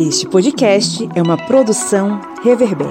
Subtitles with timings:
[0.00, 2.88] Este podcast é uma produção Reverber.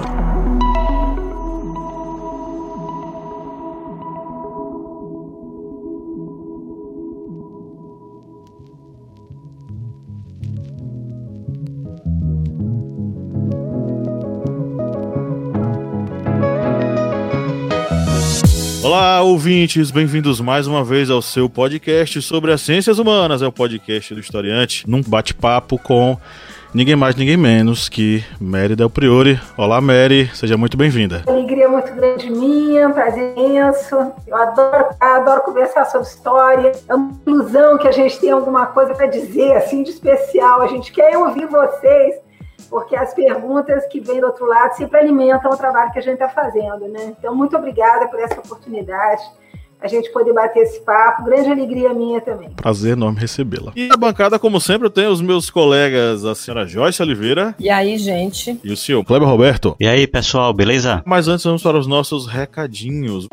[18.84, 23.42] Olá, ouvintes, bem-vindos mais uma vez ao seu podcast sobre as ciências humanas.
[23.42, 26.16] É o podcast do historiante, num bate-papo com
[26.72, 29.40] ninguém mais, ninguém menos que Mary Del Priori.
[29.56, 31.22] Olá, Mary, seja muito bem-vinda.
[31.26, 33.96] Alegria muito grande minha, prazer imenso.
[34.26, 36.72] Eu adoro, adoro conversar sobre história.
[36.88, 40.62] É uma ilusão que a gente tem alguma coisa para dizer, assim, de especial.
[40.62, 42.14] A gente quer ouvir vocês
[42.68, 46.14] porque as perguntas que vêm do outro lado sempre alimentam o trabalho que a gente
[46.14, 47.14] está fazendo, né?
[47.18, 49.22] Então, muito obrigada por essa oportunidade.
[49.82, 52.50] A gente poder bater esse papo, grande alegria minha também.
[52.50, 53.72] Prazer enorme recebê-la.
[53.74, 57.54] E na bancada, como sempre, eu tenho os meus colegas, a senhora Joyce Oliveira.
[57.58, 58.60] E aí, gente?
[58.62, 59.74] E o senhor Kleber Roberto.
[59.80, 61.02] E aí, pessoal, beleza?
[61.06, 63.26] Mas antes, vamos para os nossos recadinhos.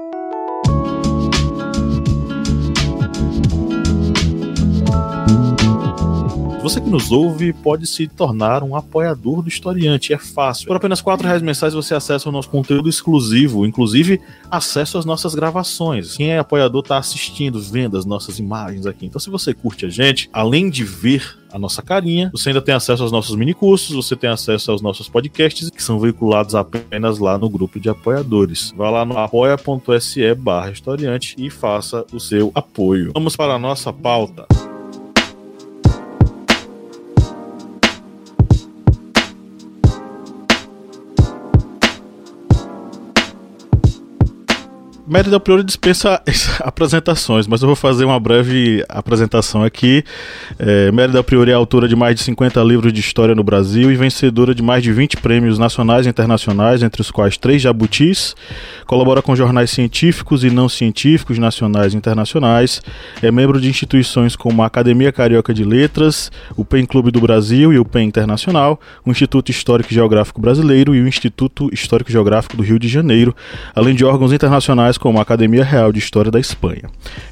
[6.67, 10.67] Você que nos ouve pode se tornar um apoiador do Historiante, é fácil.
[10.67, 14.19] Por apenas R$ reais mensais você acessa o nosso conteúdo exclusivo, inclusive
[14.51, 16.17] acesso às nossas gravações.
[16.17, 19.05] Quem é apoiador está assistindo, vendo as nossas imagens aqui.
[19.05, 22.29] Então, se você curte a gente, além de ver a nossa carinha.
[22.33, 25.97] Você ainda tem acesso aos nossos minicursos, você tem acesso aos nossos podcasts, que são
[25.97, 28.73] veiculados apenas lá no grupo de apoiadores.
[28.75, 33.13] Vá lá no apoia.se barra historiante e faça o seu apoio.
[33.13, 34.45] Vamos para a nossa pauta.
[45.09, 46.21] Mérida Priori dispensa
[46.59, 50.03] apresentações, mas eu vou fazer uma breve apresentação aqui.
[50.59, 53.95] É, Mérida Priori é autora de mais de 50 livros de história no Brasil e
[53.95, 58.35] vencedora de mais de 20 prêmios nacionais e internacionais, entre os quais três jabutis.
[58.85, 62.81] Colabora com jornais científicos e não científicos, nacionais e internacionais.
[63.23, 67.71] É membro de instituições como a Academia Carioca de Letras, o PEN Clube do Brasil
[67.71, 72.13] e o PEN Internacional, o Instituto Histórico e Geográfico Brasileiro e o Instituto Histórico e
[72.13, 73.33] Geográfico do Rio de Janeiro,
[73.73, 76.83] além de órgãos internacionais como a Academia Real de História da Espanha.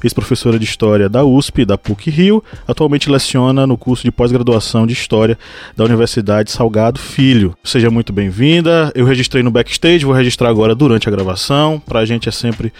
[0.02, 4.92] Ex-professora de História da USP da PUC Rio, atualmente leciona no curso de pós-graduação de
[4.92, 5.38] História
[5.76, 7.56] da Universidade Salgado Filho.
[7.64, 8.92] Seja muito bem-vinda.
[8.94, 11.80] Eu registrei no backstage, vou registrar agora durante a gravação.
[11.84, 12.72] Para a gente é sempre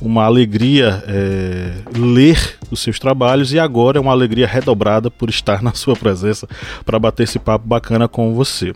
[0.00, 5.62] uma alegria é, ler os seus trabalhos e agora é uma alegria redobrada por estar
[5.62, 6.48] na sua presença
[6.84, 8.72] para bater esse papo bacana com você.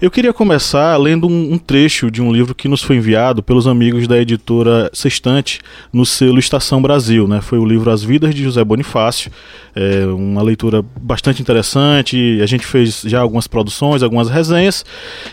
[0.00, 3.66] Eu queria começar lendo um, um trecho de um livro que nos foi enviado pelos
[3.66, 5.60] amigos da editora Sextante
[5.92, 7.28] no selo Estação Brasil.
[7.28, 7.40] Né?
[7.40, 9.30] Foi o livro As Vidas de José Bonifácio,
[9.74, 12.40] é uma leitura bastante interessante.
[12.42, 14.84] A gente fez já algumas produções, algumas resenhas,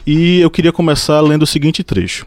[0.06, 2.26] e eu queria começar lendo o seguinte trecho.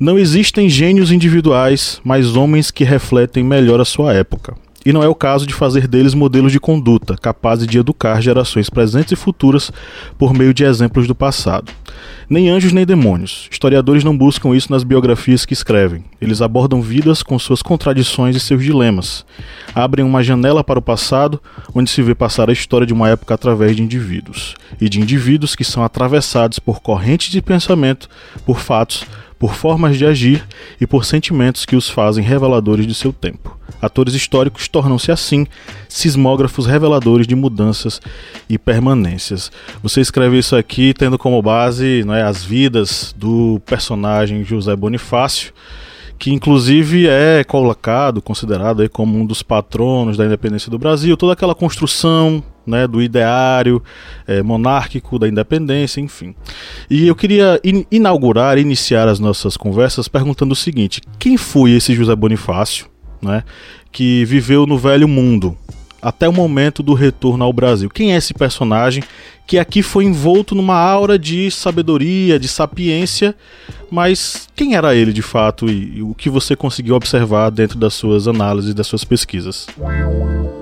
[0.00, 4.54] Não existem gênios individuais, mas homens que refletem melhor a sua época
[4.84, 8.68] e não é o caso de fazer deles modelos de conduta capazes de educar gerações
[8.68, 9.70] presentes e futuras
[10.18, 11.70] por meio de exemplos do passado.
[12.28, 13.48] Nem anjos nem demônios.
[13.50, 16.04] Historiadores não buscam isso nas biografias que escrevem.
[16.20, 19.24] Eles abordam vidas com suas contradições e seus dilemas.
[19.74, 21.40] Abrem uma janela para o passado,
[21.74, 24.54] onde se vê passar a história de uma época através de indivíduos.
[24.80, 28.08] E de indivíduos que são atravessados por correntes de pensamento,
[28.46, 29.04] por fatos,
[29.42, 30.46] por formas de agir
[30.80, 33.58] e por sentimentos que os fazem reveladores de seu tempo.
[33.82, 35.48] Atores históricos tornam-se assim
[35.88, 38.00] sismógrafos reveladores de mudanças
[38.48, 39.50] e permanências.
[39.82, 45.52] Você escreve isso aqui tendo como base é, as vidas do personagem José Bonifácio,
[46.20, 51.32] que inclusive é colocado, considerado aí como um dos patronos da independência do Brasil, toda
[51.32, 53.82] aquela construção né, do ideário
[54.26, 56.34] é, monárquico da independência, enfim.
[56.88, 61.94] E eu queria in inaugurar, iniciar as nossas conversas perguntando o seguinte: quem foi esse
[61.94, 62.92] José Bonifácio?
[63.22, 63.44] né,
[63.92, 65.56] que viveu no velho mundo
[66.00, 67.88] até o momento do retorno ao Brasil.
[67.88, 69.04] Quem é esse personagem
[69.46, 73.36] que aqui foi envolto numa aura de sabedoria, de sapiência,
[73.88, 77.94] mas quem era ele de fato e, e o que você conseguiu observar dentro das
[77.94, 79.68] suas análises, das suas pesquisas?
[79.76, 80.61] Pois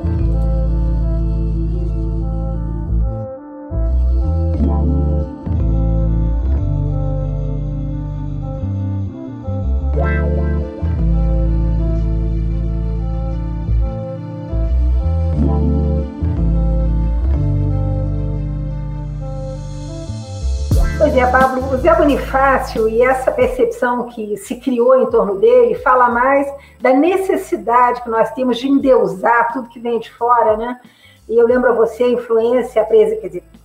[21.27, 26.47] Pablo, o Zé Bonifácio e essa percepção que se criou em torno dele fala mais
[26.81, 30.81] da necessidade que nós temos de endeusar tudo que vem de fora, né?
[31.31, 32.87] e eu lembro a você a influência, a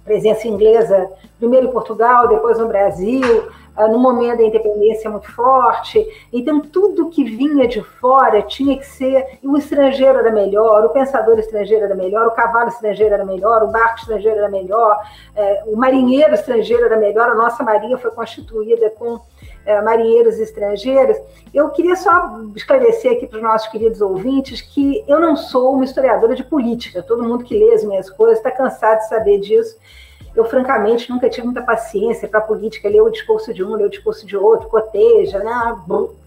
[0.03, 1.09] presença, inglesa,
[1.39, 3.47] primeiro em Portugal, depois no Brasil,
[3.77, 6.05] no momento da independência muito forte.
[6.31, 9.39] Então, tudo que vinha de fora tinha que ser.
[9.43, 13.67] O estrangeiro era melhor, o pensador estrangeiro era melhor, o cavalo estrangeiro era melhor, o
[13.67, 14.97] barco estrangeiro era melhor,
[15.35, 17.29] uh, o marinheiro estrangeiro era melhor.
[17.29, 19.19] A nossa marinha foi constituída com
[19.65, 21.17] é, marinheiros estrangeiros.
[21.53, 25.85] Eu queria só esclarecer aqui para os nossos queridos ouvintes que eu não sou uma
[25.85, 27.01] historiadora de política.
[27.01, 29.77] Todo mundo que lê as minhas coisas está cansado de saber disso.
[30.35, 33.85] Eu, francamente, nunca tive muita paciência para a política, ler o discurso de um, ler
[33.85, 35.77] o discurso de outro, coteja, né?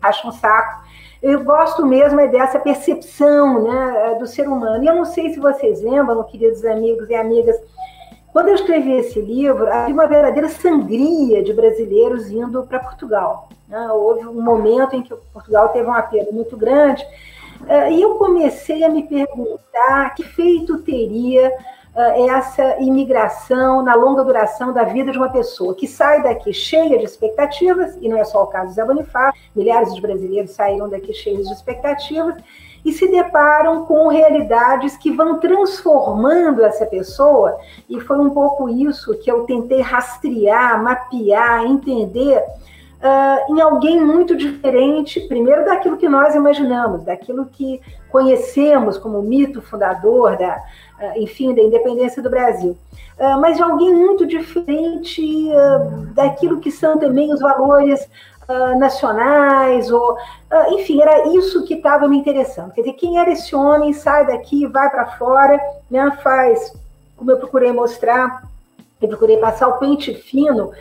[0.01, 0.89] acho um saco.
[1.23, 4.83] Eu gosto mesmo é dessa percepção né, do ser humano.
[4.83, 7.57] E eu não sei se vocês lembram, queridos amigos e amigas,
[8.33, 13.49] quando eu escrevi esse livro, havia uma verdadeira sangria de brasileiros indo para Portugal.
[13.67, 13.91] Né?
[13.91, 17.05] Houve um momento em que Portugal teve uma perda muito grande,
[17.63, 21.53] uh, e eu comecei a me perguntar que feito teria
[21.95, 27.05] essa imigração na longa duração da vida de uma pessoa que sai daqui cheia de
[27.05, 31.13] expectativas, e não é só o caso de Zé Bonifácio, milhares de brasileiros saíram daqui
[31.13, 32.37] cheios de expectativas,
[32.85, 37.59] e se deparam com realidades que vão transformando essa pessoa,
[37.89, 42.43] e foi um pouco isso que eu tentei rastrear, mapear, entender.
[42.99, 47.81] Uh, em alguém muito diferente, primeiro daquilo que nós imaginamos, daquilo que
[48.11, 50.61] conhecemos como mito fundador da,
[51.17, 52.77] enfim, da independência do Brasil,
[53.19, 55.49] uh, mas de alguém muito diferente
[56.15, 58.09] daquilo que são também os valores
[58.79, 60.17] nacionais, ou
[60.71, 62.73] enfim, era isso que estava me interessando.
[62.73, 65.61] Quer dizer, quem era esse homem, sai daqui, vai para fora,
[65.91, 66.73] né, faz,
[67.15, 68.43] como eu procurei mostrar,
[69.03, 70.73] eu procurei passar o pente fino.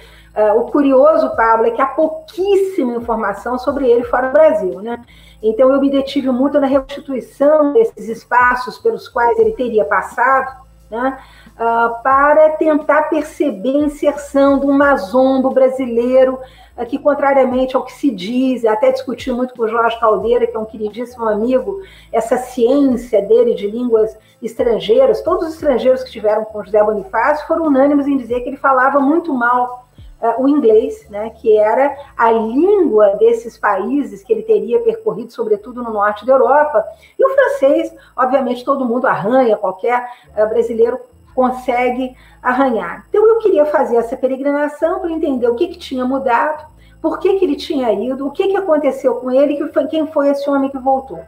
[0.56, 5.04] O curioso, Pablo, é que há pouquíssima informação sobre ele fora do Brasil, né?
[5.49, 11.17] Então eu me detive muito na reconstituição desses espaços pelos quais ele teria passado, né?
[11.55, 16.39] Uh, para tentar perceber a inserção do mazombo brasileiro
[16.85, 20.59] que, contrariamente ao que se diz, até discuti muito com o Jorge Caldeira, que é
[20.59, 26.63] um queridíssimo amigo, essa ciência dele de línguas estrangeiras, todos os estrangeiros que tiveram com
[26.63, 29.87] José Bonifácio foram unânimes em dizer que ele falava muito mal
[30.22, 35.84] uh, o inglês, né, que era a língua desses países que ele teria percorrido, sobretudo
[35.84, 36.84] no norte da Europa,
[37.18, 41.00] e o francês, obviamente, todo mundo arranha, qualquer uh, brasileiro
[41.36, 43.06] consegue arranhar.
[43.10, 46.66] Então eu queria fazer essa peregrinação para entender o que, que tinha mudado,
[47.02, 50.08] por que, que ele tinha ido, o que, que aconteceu com ele, que foi, quem
[50.08, 51.19] foi esse homem que voltou.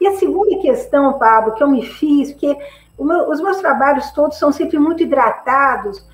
[0.00, 2.58] E a segunda questão, Pablo, que eu me fiz, porque
[2.98, 6.04] meu, os meus trabalhos todos são sempre muito hidratados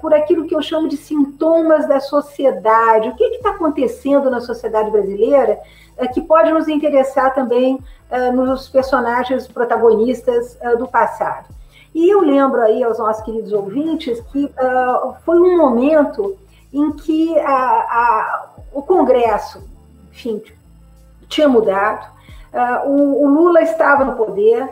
[0.00, 3.08] por aquilo que eu chamo de sintomas da sociedade.
[3.08, 5.58] O que está acontecendo na sociedade brasileira
[5.96, 7.78] é, que pode nos interessar também
[8.10, 11.46] é, nos personagens protagonistas é, do passado.
[11.94, 14.52] E eu lembro aí aos nossos queridos ouvintes que
[15.24, 16.36] foi um momento
[16.72, 19.62] em que a, a, o Congresso,
[20.12, 20.40] enfim,
[21.28, 22.06] tinha mudado,
[22.52, 24.68] uh, o, o Lula estava no poder,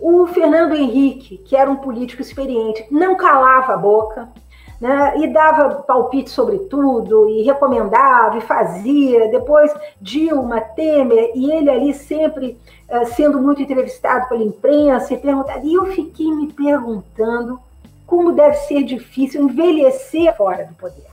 [0.00, 4.28] o Fernando Henrique, que era um político experiente, não calava a boca,
[4.82, 9.30] né, e dava palpite sobre tudo, e recomendava, e fazia.
[9.30, 12.58] Depois, Dilma, Temer, e ele ali sempre
[12.90, 15.60] uh, sendo muito entrevistado pela imprensa, e perguntava.
[15.62, 17.60] E eu fiquei me perguntando
[18.04, 21.11] como deve ser difícil envelhecer fora do poder.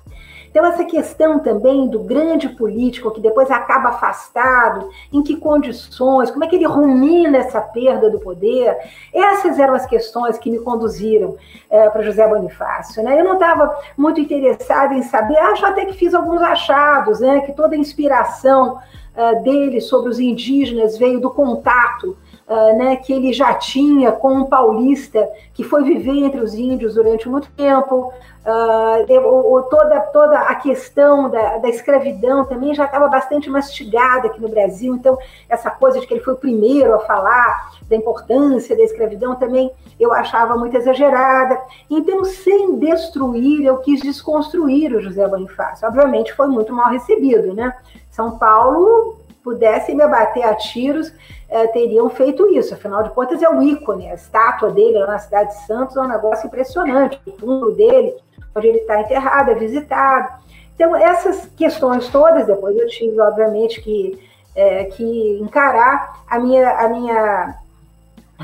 [0.59, 6.43] Então, essa questão também do grande político que depois acaba afastado, em que condições, como
[6.43, 8.75] é que ele rumina essa perda do poder,
[9.13, 11.37] essas eram as questões que me conduziram
[11.69, 13.01] é, para José Bonifácio.
[13.01, 13.21] Né?
[13.21, 17.39] Eu não estava muito interessada em saber, acho até que fiz alguns achados, né?
[17.39, 18.79] que toda a inspiração
[19.15, 22.17] uh, dele sobre os indígenas veio do contato
[22.49, 26.95] uh, né, que ele já tinha com um paulista que foi viver entre os índios
[26.95, 28.11] durante muito tempo.
[28.49, 34.49] Uh, toda, toda a questão da, da escravidão também já estava bastante mastigada aqui no
[34.49, 38.81] Brasil, então essa coisa de que ele foi o primeiro a falar da importância da
[38.81, 41.59] escravidão também eu achava muito exagerada.
[41.89, 45.87] Então, sem destruir, eu quis desconstruir o José Bonifácio.
[45.87, 47.75] Obviamente, foi muito mal recebido, né?
[48.09, 51.13] São Paulo pudessem me abater a tiros,
[51.50, 52.74] eh, teriam feito isso.
[52.74, 56.01] Afinal de contas, é o ícone, a estátua dele lá na cidade de Santos é
[56.01, 57.19] um negócio impressionante.
[57.25, 58.15] O túmulo dele,
[58.55, 60.39] onde ele está enterrado, é visitado.
[60.75, 64.17] Então, essas questões todas, depois eu tive, obviamente, que,
[64.55, 67.55] é, que encarar a minha, a minha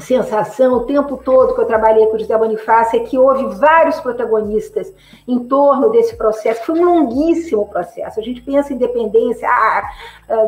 [0.01, 3.99] sensação o tempo todo que eu trabalhei com o José Bonifácio é que houve vários
[3.99, 4.93] protagonistas
[5.27, 8.19] em torno desse processo, foi um longuíssimo processo.
[8.19, 9.89] A gente pensa em independência, ah,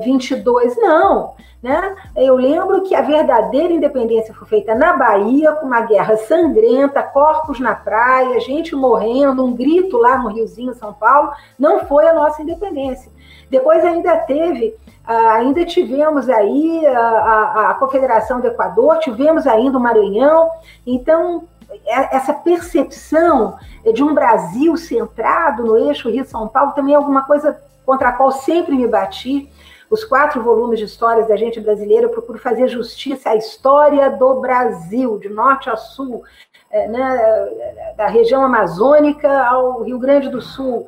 [0.04, 1.34] 22, ah, não.
[1.62, 1.96] Né?
[2.16, 7.60] Eu lembro que a verdadeira independência foi feita na Bahia, com uma guerra sangrenta, corpos
[7.60, 11.32] na praia, gente morrendo, um grito lá no Riozinho, São Paulo.
[11.58, 13.12] Não foi a nossa independência.
[13.50, 14.76] Depois ainda teve
[15.08, 20.50] ah, ainda tivemos aí a, a, a, Confederação do Equador, tivemos ainda o Maranhão.
[20.86, 21.48] Então,
[21.86, 23.58] é, essa percepção
[23.94, 28.34] de um Brasil centrado no eixo Rio-São Paulo também é alguma coisa contra a qual
[28.34, 29.50] sempre me bati.
[29.90, 34.42] Os quatro volumes de histórias da gente brasileira, eu procuro fazer justiça à história do
[34.42, 36.22] Brasil, de norte a sul,
[36.70, 40.86] é, né, da região amazônica ao Rio Grande do Sul,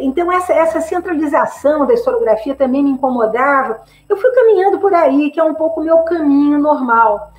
[0.00, 3.82] então, essa, essa centralização da historiografia também me incomodava.
[4.08, 7.32] Eu fui caminhando por aí, que é um pouco o meu caminho normal.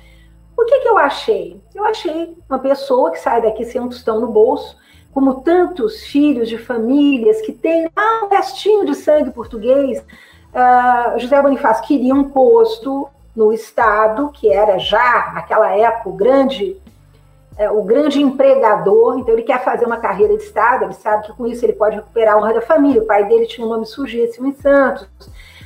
[0.56, 1.60] O que, que eu achei?
[1.74, 4.76] Eu achei uma pessoa que sai daqui sem um tostão no bolso,
[5.12, 7.88] como tantos filhos de famílias que têm
[8.22, 10.00] um restinho de sangue português.
[10.00, 16.76] Uh, José Bonifácio queria um posto no Estado, que era já, naquela época, o grande
[17.58, 21.32] é, o grande empregador, então ele quer fazer uma carreira de Estado, ele sabe que
[21.32, 23.02] com isso ele pode recuperar a honra da família.
[23.02, 25.08] O pai dele tinha um nome sujíssimo em Santos.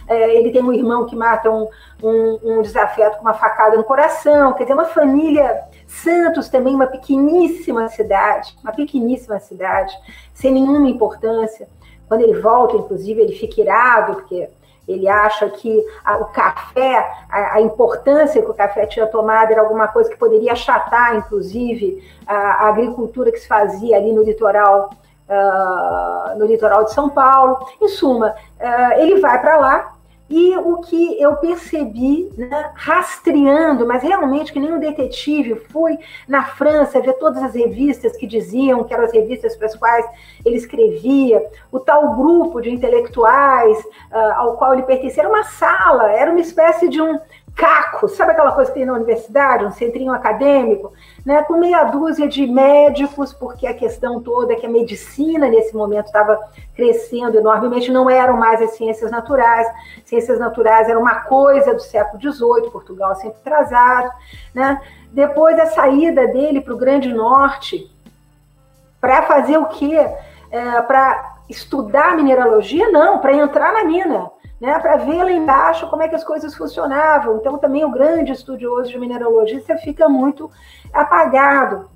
[0.08, 1.68] É, ele tem um irmão que mata um,
[2.02, 4.54] um, um, desafeto com uma facada no coração.
[4.54, 5.64] Quer dizer, uma família.
[5.86, 9.94] Santos também, uma pequeníssima cidade, uma pequeníssima cidade,
[10.32, 11.68] sem nenhuma importância.
[12.08, 14.48] Quando ele volta, inclusive, ele fica irado, porque
[14.86, 16.98] ele acha que a, o café,
[17.30, 22.02] a, a, importância que o café tinha tomado era alguma coisa que poderia achatar, inclusive,
[22.26, 24.90] a, a agricultura que se fazia ali no litoral,
[25.28, 27.66] uh, no litoral de São Paulo.
[27.80, 29.92] Em suma, uh, ele vai para lá
[30.28, 36.44] e o que eu percebi, né, rastreando, mas realmente que nem um detetive, fui na
[36.44, 40.06] França ver todas as revistas que diziam que eram as revistas para as quais
[40.44, 43.78] ele escrevia, o tal grupo de intelectuais
[44.10, 47.18] uh, ao qual ele pertencia, era uma sala, era uma espécie de um
[47.54, 50.92] caco, sabe aquela coisa que tem na universidade, um centrinho acadêmico,
[51.24, 55.74] né, com meia dúzia de médicos, porque a questão toda é que a medicina nesse
[55.74, 56.38] momento estava
[56.74, 59.66] crescendo enormemente, não eram mais as ciências naturais,
[60.04, 64.10] ciências naturais era uma coisa do século XVIII, Portugal sempre atrasado,
[64.54, 64.80] né?
[65.12, 67.90] Depois da saída dele para o Grande Norte,
[68.98, 69.98] para fazer o quê?
[70.50, 72.90] É, para estudar mineralogia?
[72.90, 74.31] Não, para entrar na mina
[74.62, 77.38] né, para ver lá embaixo como é que as coisas funcionavam.
[77.38, 80.48] Então, também o grande estudioso de mineralogista fica muito
[80.92, 81.90] apagado.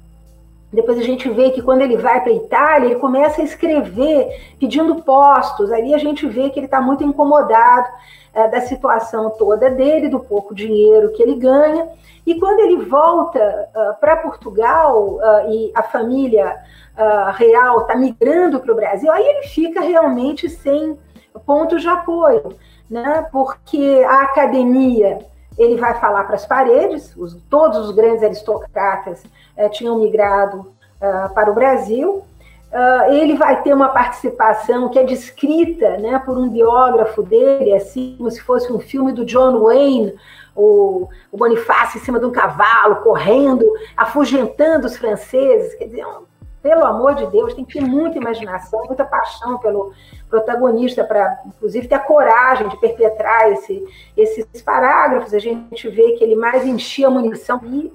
[0.73, 4.57] Depois a gente vê que quando ele vai para a Itália, ele começa a escrever
[4.59, 5.71] pedindo postos.
[5.71, 7.87] Ali a gente vê que ele está muito incomodado
[8.35, 11.87] é, da situação toda dele, do pouco dinheiro que ele ganha.
[12.27, 16.57] E quando ele volta uh, ah, para Portugal uh, e a família
[16.99, 20.99] uh, real está migrando para o Brasil, aí ele fica realmente sem
[21.45, 22.57] pontos de apoio,
[22.89, 23.27] né?
[23.31, 25.19] porque a academia
[25.59, 29.23] ele vai falar para as paredes, os, todos os grandes aristocratas
[29.57, 30.61] eh, tinham migrado
[31.01, 32.23] uh, para o Brasil,
[32.73, 38.17] uh, ele vai ter uma participação que é descrita né, por um biógrafo dele, assim
[38.19, 40.15] como se fosse um filme do John Wayne,
[40.55, 43.65] o, o Bonifácio em cima de um cavalo, correndo,
[43.97, 46.27] afugentando os franceses, quer dizer, um
[46.67, 49.93] pelo amor de Deus, tem que ter muita imaginação, muita paixão pelo
[50.29, 53.85] protagonista para, inclusive, ter a coragem de perpetrar esse,
[54.17, 55.33] esses parágrafos.
[55.33, 57.61] A gente vê que ele mais enchia a munição.
[57.67, 57.93] E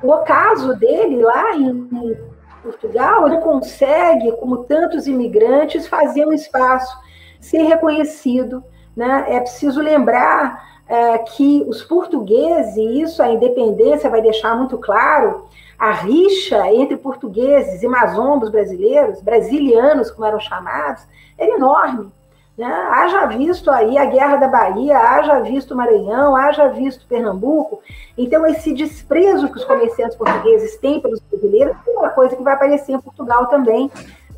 [0.00, 2.16] o caso dele lá em
[2.62, 6.96] Portugal, ele consegue, como tantos imigrantes, fazer um espaço,
[7.40, 8.62] ser reconhecido.
[8.96, 9.26] Né?
[9.28, 15.48] É preciso lembrar é, que os portugueses, e isso a independência vai deixar muito claro,
[15.78, 21.04] a rixa entre portugueses e mazombos brasileiros, brasilianos, como eram chamados,
[21.38, 22.12] era enorme.
[22.56, 22.66] Né?
[22.66, 27.80] Haja visto aí a Guerra da Bahia, haja visto Maranhão, haja visto Pernambuco.
[28.16, 32.54] Então, esse desprezo que os comerciantes portugueses têm pelos brasileiros é uma coisa que vai
[32.54, 33.88] aparecer em Portugal também,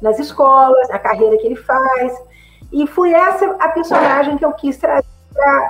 [0.03, 2.23] nas escolas, na carreira que ele faz.
[2.71, 5.09] E foi essa a personagem que eu quis trazer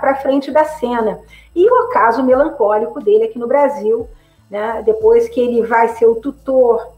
[0.01, 1.21] para frente da cena.
[1.55, 4.09] E o caso melancólico dele aqui no Brasil,
[4.51, 4.83] né?
[4.85, 6.89] depois que ele vai ser o tutor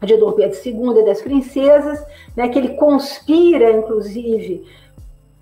[0.00, 2.04] de Dom Pedro II e das princesas,
[2.36, 2.48] né?
[2.48, 4.64] que ele conspira, inclusive,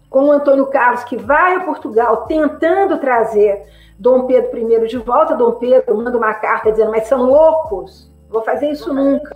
[0.09, 3.67] com Antônio Carlos, que vai a Portugal tentando trazer
[3.99, 5.37] Dom Pedro I de volta.
[5.37, 9.35] Dom Pedro manda uma carta dizendo: Mas são loucos, vou fazer isso nunca.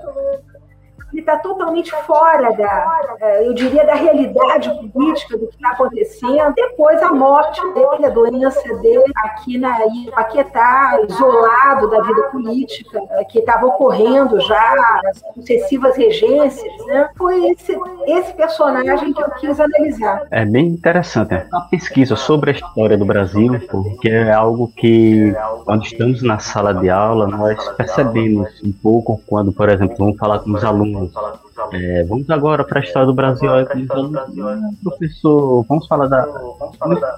[1.12, 6.54] Ele está totalmente fora da, é, eu diria, da realidade política do que está acontecendo.
[6.54, 9.78] Depois a morte dele, a doença dele aqui na
[10.14, 17.08] Paquetá, isolado da vida política, é, que estava ocorrendo já nas sucessivas regências, né?
[17.16, 17.76] Foi esse,
[18.06, 20.26] esse personagem que eu quis analisar.
[20.30, 21.46] É bem interessante né?
[21.52, 26.72] a pesquisa sobre a história do Brasil, porque é algo que, quando estamos na sala
[26.74, 30.99] de aula, nós percebemos um pouco quando, por exemplo, vamos falar com os alunos.
[31.72, 33.52] É, vamos agora para a história do Brasil.
[33.52, 33.66] Aí,
[34.82, 36.26] professor, vamos falar da.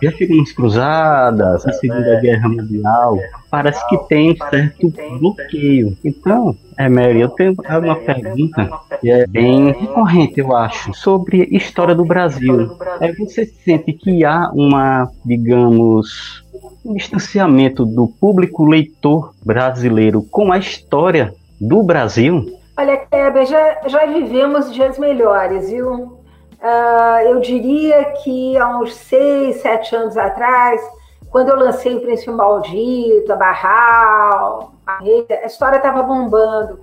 [0.02, 3.18] Já ficamos cruzadas, a Segunda Guerra Mundial.
[3.50, 5.96] Parece que tem certo bloqueio.
[6.04, 8.70] Então, é, Mary, eu tenho uma pergunta
[9.00, 12.76] que é bem recorrente, eu acho, sobre história do Brasil.
[13.00, 16.42] É, você sente que há uma, digamos,
[16.84, 22.61] um distanciamento do público leitor brasileiro com a história do Brasil?
[22.76, 26.22] Olha, Kleber, já, já vivemos dias melhores, viu?
[26.62, 30.80] Uh, eu diria que há uns seis, sete anos atrás,
[31.28, 35.00] quando eu lancei o Príncipe Maldito, a Barral, a,
[35.44, 36.80] história estava bombando.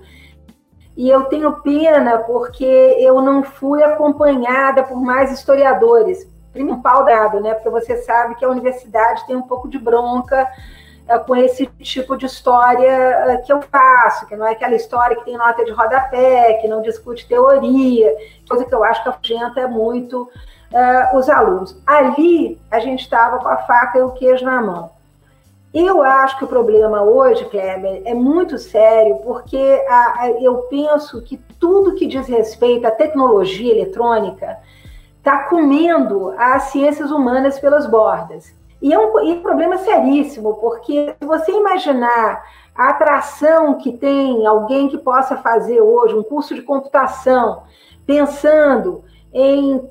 [0.96, 6.28] E eu tenho pena porque eu não fui acompanhada por mais historiadores.
[6.52, 7.54] Primeiro, pau dado, né?
[7.54, 10.46] Porque você sabe que a universidade tem um pouco de bronca
[11.18, 15.24] com esse tipo de história é, que eu faço, que não é aquela história que
[15.24, 18.14] tem nota de rodapé, que não discute teoria,
[18.48, 21.76] coisa que eu acho que afugenta muito uh, os alunos.
[21.86, 24.90] Ali, a gente estava com a faca e o queijo na mão.
[25.72, 31.22] Eu acho que o problema hoje, Kleber, é muito sério, porque a, a, eu penso
[31.22, 34.58] que tudo que diz respeito à tecnologia eletrônica
[35.18, 38.52] está comendo as ciências humanas pelas bordas.
[38.80, 42.42] E é um, e um problema seríssimo, porque se você imaginar
[42.74, 47.64] a atração que tem alguém que possa fazer hoje um curso de computação,
[48.06, 49.86] pensando em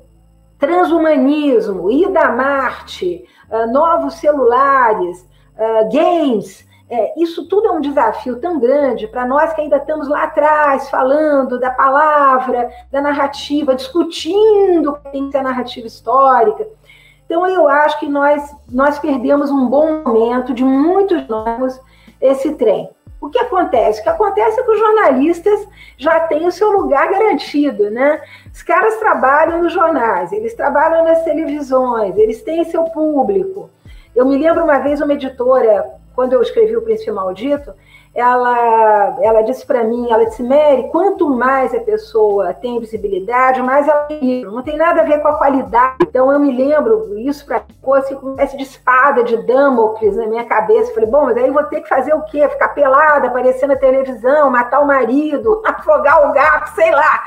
[0.58, 8.40] transhumanismo, ida a Marte, uh, novos celulares, uh, games, é, isso tudo é um desafio
[8.40, 14.90] tão grande para nós que ainda estamos lá atrás, falando da palavra, da narrativa, discutindo
[14.90, 16.66] o que tem que ser a narrativa histórica.
[17.30, 21.80] Então, eu acho que nós, nós perdemos um bom momento de muitos anos
[22.20, 22.90] esse trem.
[23.20, 24.00] O que acontece?
[24.00, 28.20] O que acontece é que os jornalistas já têm o seu lugar garantido, né?
[28.52, 33.70] Os caras trabalham nos jornais, eles trabalham nas televisões, eles têm seu público.
[34.12, 35.86] Eu me lembro uma vez uma editora,
[36.20, 37.72] quando eu escrevi O Príncipe Maldito,
[38.14, 43.88] ela, ela disse para mim, ela disse, Mary, quanto mais a pessoa tem visibilidade, mais
[43.88, 45.96] ela tem Não tem nada a ver com a qualidade.
[46.02, 50.44] Então eu me lembro, isso para fosse com uma de espada de Damocles na minha
[50.44, 50.92] cabeça.
[50.92, 52.46] falei, bom, mas aí vou ter que fazer o quê?
[52.50, 57.22] Ficar pelada, aparecer na televisão, matar o marido, afogar o gato, sei lá.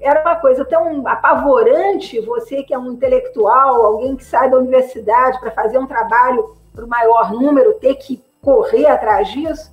[0.00, 5.38] Era uma coisa tão apavorante, você que é um intelectual, alguém que sai da universidade
[5.38, 9.72] para fazer um trabalho para o maior número, ter que correr atrás disso.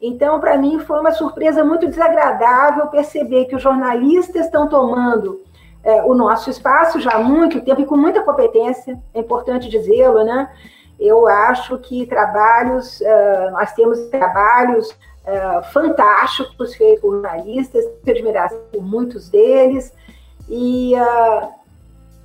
[0.00, 5.42] Então, para mim, foi uma surpresa muito desagradável perceber que os jornalistas estão tomando
[5.82, 10.24] é, o nosso espaço já há muito tempo e com muita competência, é importante dizê-lo,
[10.24, 10.50] né?
[10.98, 18.82] Eu acho que trabalhos, uh, nós temos trabalhos uh, fantásticos feitos por jornalistas, admiração por
[18.82, 19.92] muitos deles,
[20.48, 21.48] e, uh,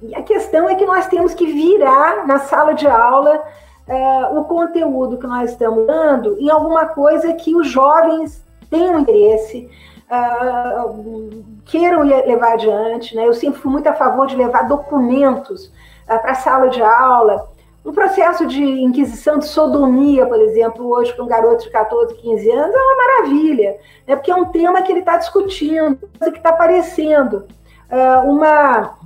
[0.03, 3.43] e a questão é que nós temos que virar na sala de aula
[3.89, 9.67] é, o conteúdo que nós estamos dando em alguma coisa que os jovens tenham interesse,
[10.09, 13.15] uh, queiram levar adiante.
[13.15, 13.25] Né?
[13.27, 17.49] Eu sempre fui muito a favor de levar documentos uh, para a sala de aula.
[17.83, 22.51] Um processo de inquisição de sodomia, por exemplo, hoje para um garoto de 14, 15
[22.51, 24.15] anos, é uma maravilha, né?
[24.15, 27.47] porque é um tema que ele está discutindo, que está aparecendo.
[27.89, 28.97] Uh, uma,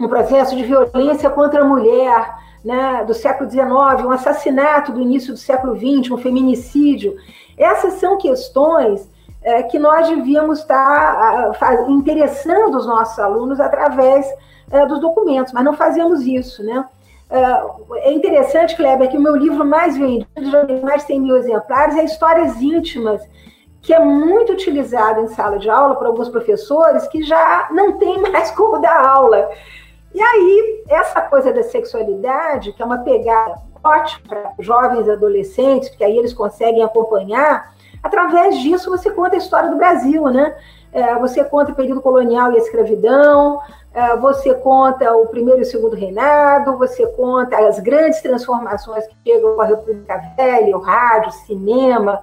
[0.00, 3.66] um processo de violência contra a mulher, né, do século XIX,
[4.04, 7.16] um assassinato do início do século XX, um feminicídio.
[7.58, 9.08] Essas são questões
[9.42, 11.52] é, que nós devíamos estar
[11.88, 14.26] interessando os nossos alunos através
[14.70, 16.84] é, dos documentos, mas não fazemos isso, né?
[17.28, 21.20] É, é interessante, Kleber, que o meu livro mais vendido, já tem mais de 100
[21.20, 23.20] mil exemplares, é Histórias Íntimas,
[23.82, 28.18] que é muito utilizado em sala de aula por alguns professores que já não tem
[28.32, 29.50] mais como dar aula.
[30.14, 36.04] E aí, essa coisa da sexualidade, que é uma pegada ótima para jovens adolescentes, porque
[36.04, 40.56] aí eles conseguem acompanhar, através disso você conta a história do Brasil, né?
[40.92, 43.60] É, você conta o período colonial e a escravidão,
[43.92, 49.16] é, você conta o primeiro e o segundo reinado, você conta as grandes transformações que
[49.26, 52.22] chegam com a República Velha, o rádio, o cinema,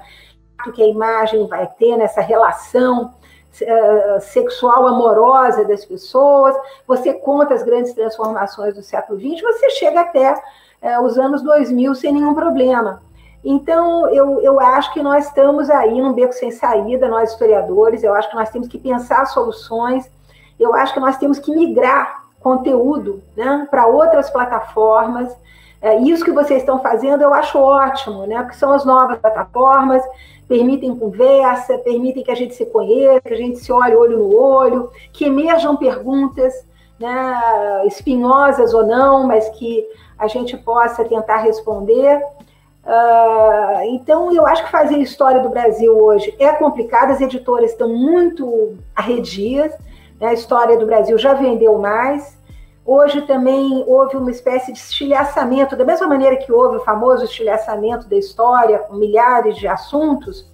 [0.65, 3.13] o que a imagem vai ter nessa relação
[3.61, 6.55] uh, sexual amorosa das pessoas,
[6.87, 11.95] você conta as grandes transformações do século XX, você chega até uh, os anos 2000
[11.95, 13.01] sem nenhum problema.
[13.43, 18.13] Então, eu, eu acho que nós estamos aí num beco sem saída, nós historiadores, eu
[18.13, 20.09] acho que nós temos que pensar soluções,
[20.59, 25.35] eu acho que nós temos que migrar conteúdo né, para outras plataformas.
[25.81, 28.43] É, isso que vocês estão fazendo eu acho ótimo, né?
[28.43, 30.03] Porque são as novas plataformas,
[30.51, 34.35] permitem conversa, permitem que a gente se conheça, que a gente se olhe olho no
[34.35, 36.53] olho, que emerjam perguntas,
[36.99, 39.87] né, espinhosas ou não, mas que
[40.19, 42.21] a gente possa tentar responder.
[42.83, 47.87] Uh, então, eu acho que fazer história do Brasil hoje é complicado, as editoras estão
[47.87, 49.71] muito arredias,
[50.19, 50.27] né?
[50.27, 52.37] a história do Brasil já vendeu mais.
[52.93, 58.05] Hoje também houve uma espécie de estilhaçamento, da mesma maneira que houve o famoso estilhaçamento
[58.09, 60.45] da história, com milhares de assuntos,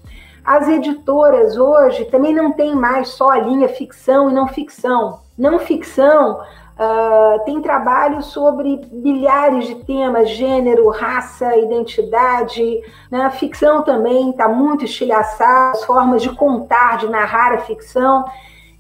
[0.46, 5.22] as editoras hoje também não têm mais só a linha ficção e não ficção.
[5.36, 6.40] Não ficção
[6.78, 13.32] Uh, tem trabalho sobre milhares de temas, gênero, raça, identidade, né?
[13.32, 18.26] ficção também está muito estilhaçada, as formas de contar, de narrar a ficção.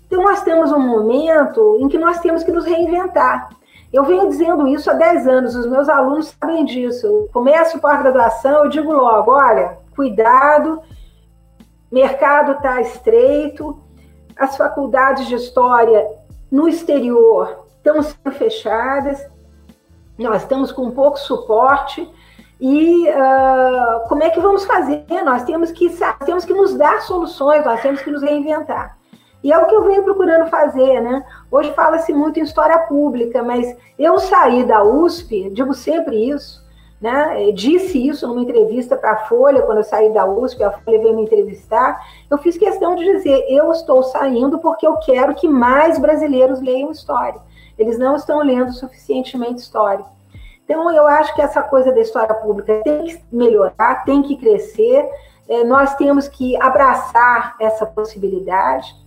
[0.08, 3.50] Então, nós temos um momento em que nós temos que nos reinventar.
[3.92, 7.06] Eu venho dizendo isso há 10 anos, os meus alunos sabem disso.
[7.06, 10.82] Eu começo pós-graduação, eu digo logo: olha, cuidado,
[11.92, 13.78] mercado está estreito,
[14.38, 16.06] as faculdades de história
[16.52, 19.26] no exterior estão sendo fechadas,
[20.18, 22.10] nós estamos com pouco suporte.
[22.60, 25.06] E uh, como é que vamos fazer?
[25.24, 28.97] Nós temos que, temos que nos dar soluções, nós temos que nos reinventar.
[29.48, 31.24] E é o que eu venho procurando fazer, né?
[31.50, 36.62] Hoje fala-se muito em história pública, mas eu saí da USP, digo sempre isso,
[37.00, 37.48] né?
[37.48, 41.00] Eu disse isso numa entrevista para a Folha, quando eu saí da USP, a Folha
[41.00, 41.98] veio me entrevistar.
[42.30, 46.92] Eu fiz questão de dizer: eu estou saindo porque eu quero que mais brasileiros leiam
[46.92, 47.40] história.
[47.80, 50.04] Eles não estão lendo suficientemente história.
[50.66, 55.10] Então, eu acho que essa coisa da história pública tem que melhorar, tem que crescer.
[55.48, 59.07] É, nós temos que abraçar essa possibilidade.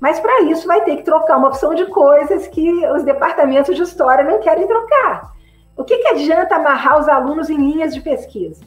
[0.00, 3.82] Mas, para isso, vai ter que trocar uma opção de coisas que os departamentos de
[3.82, 5.32] história não querem trocar.
[5.76, 8.64] O que, que adianta amarrar os alunos em linhas de pesquisa?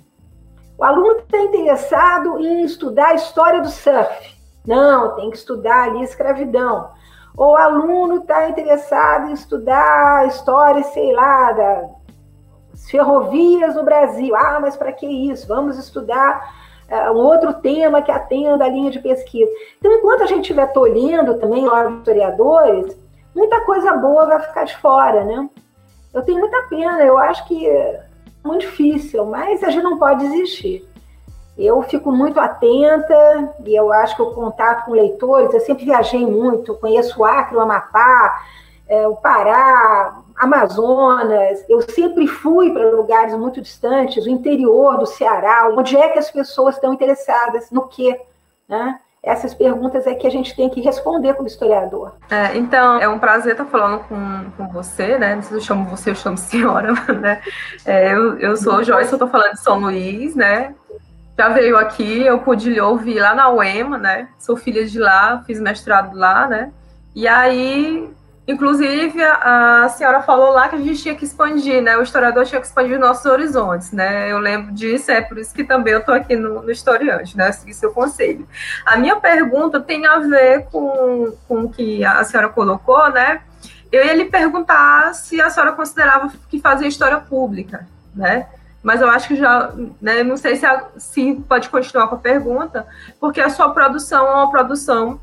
[0.77, 4.37] O aluno está interessado em estudar a história do surf.
[4.65, 6.91] Não, tem que estudar ali a escravidão.
[7.35, 14.35] Ou o aluno está interessado em estudar a história, sei lá, das ferrovias no Brasil.
[14.35, 15.47] Ah, mas para que isso?
[15.47, 16.53] Vamos estudar
[17.11, 19.51] um outro tema que atenda a linha de pesquisa.
[19.77, 22.97] Então, enquanto a gente estiver tolhendo também lá historiadores,
[23.35, 25.49] muita coisa boa vai ficar de fora, né?
[26.13, 28.03] Eu tenho muita pena, eu acho que é
[28.43, 30.87] muito difícil, mas a gente não pode desistir.
[31.57, 36.25] Eu fico muito atenta e eu acho que o contato com leitores, eu sempre viajei
[36.25, 38.41] muito, conheço o Acre, o Amapá,
[38.89, 45.69] é, o Pará, Amazonas, eu sempre fui para lugares muito distantes, o interior do Ceará,
[45.71, 48.19] onde é que as pessoas estão interessadas, no quê,
[48.67, 48.99] né?
[49.21, 52.13] Essas perguntas é que a gente tem que responder como historiador.
[52.31, 55.35] É, então, é um prazer estar falando com, com você, né?
[55.35, 57.41] Não sei se eu chamo você, eu chamo senhora, né?
[57.85, 60.73] É, eu, eu sou Joyce, eu estou falando de São Luís, né?
[61.37, 64.27] já veio aqui, eu pude ouvir lá na UEMA, né?
[64.37, 66.69] Sou filha de lá, fiz mestrado lá, né?
[67.15, 68.09] E aí,
[68.51, 71.95] inclusive, a, senhora falou lá que a gente tinha que expandir, né?
[71.97, 74.31] O historiador tinha que expandir nossos horizontes, né?
[74.31, 77.51] Eu lembro disso, é por isso que também eu estou aqui no, no Historiante, né?
[77.51, 78.47] Seguir seu conselho.
[78.83, 83.41] A minha pergunta tem a ver com, com o que a senhora colocou, né?
[83.91, 88.47] Eu ia lhe perguntar se a senhora considerava que fazia história pública, né?
[88.81, 92.19] mas eu acho que já, né, não sei se, a, se pode continuar com a
[92.19, 92.87] pergunta,
[93.19, 95.19] porque a sua produção é uma produção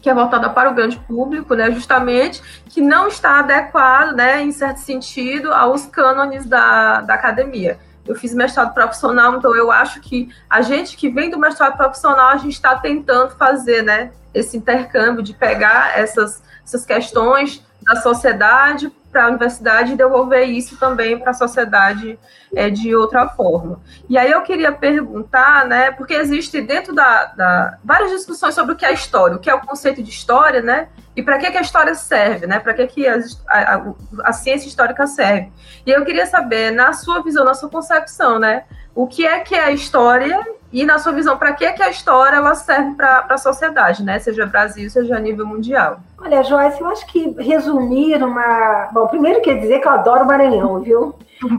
[0.00, 4.52] que é voltada para o grande público, né, justamente, que não está adequado, né, em
[4.52, 7.78] certo sentido, aos cânones da, da academia.
[8.06, 12.28] Eu fiz mestrado profissional, então eu acho que a gente que vem do mestrado profissional,
[12.28, 18.90] a gente está tentando fazer, né, esse intercâmbio de pegar essas, essas questões da sociedade
[19.10, 22.18] para a universidade e devolver isso também para a sociedade
[22.54, 23.80] é, de outra forma.
[24.08, 28.76] E aí eu queria perguntar, né, porque existe dentro da, da, várias discussões sobre o
[28.76, 31.58] que é história, o que é o conceito de história, né, e para que, que
[31.58, 33.18] a história serve, né, para que, que a,
[33.48, 33.82] a,
[34.24, 35.50] a, ciência histórica serve.
[35.84, 38.64] E eu queria saber, na sua visão, na sua concepção, né,
[38.98, 41.80] o que é que é a história e, na sua visão, para que, é que
[41.80, 44.18] a história ela serve para a sociedade, né?
[44.18, 46.00] Seja Brasil, seja a nível mundial.
[46.20, 48.88] Olha, Joyce, eu acho que resumir uma.
[48.92, 51.14] Bom, primeiro quer dizer que eu adoro Maranhão, viu?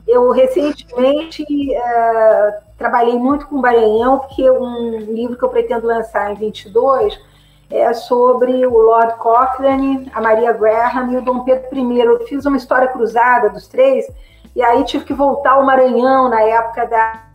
[0.06, 6.36] Eu recentemente uh, trabalhei muito com Maranhão, porque um livro que eu pretendo lançar em
[6.36, 7.18] 22
[7.72, 12.02] é sobre o Lord Cochrane, a Maria Graham e o Dom Pedro I.
[12.02, 14.06] Eu fiz uma história cruzada dos três,
[14.54, 17.29] e aí tive que voltar ao Maranhão na época da,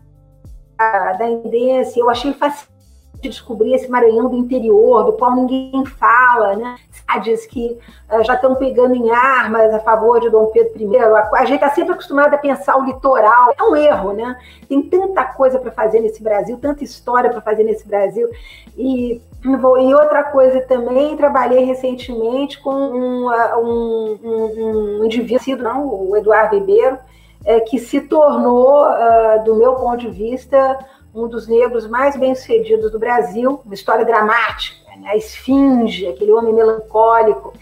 [0.77, 2.01] da independência.
[2.01, 2.75] Eu achei fascinante
[3.23, 6.77] de descobrir esse Maranhão do interior, do qual ninguém fala, né?
[6.91, 7.79] Cidades que
[8.13, 10.99] uh, já estão pegando em armas a favor de Dom Pedro I.
[10.99, 13.55] A, a gente está sempre acostumado a pensar o litoral.
[13.59, 14.37] É um erro, né?
[14.69, 18.29] Tem tanta coisa para fazer nesse Brasil, tanta história para fazer nesse Brasil.
[18.77, 26.17] E, e outra coisa também, trabalhei recentemente com um, um, um, um indivíduo, não, o
[26.17, 26.99] Eduardo Ribeiro,
[27.45, 30.79] é, que se tornou, uh, do meu ponto de vista,
[31.15, 35.11] um dos negros mais bem-sucedidos do Brasil, uma história dramática, né?
[35.11, 37.53] a esfinge, aquele homem melancólico,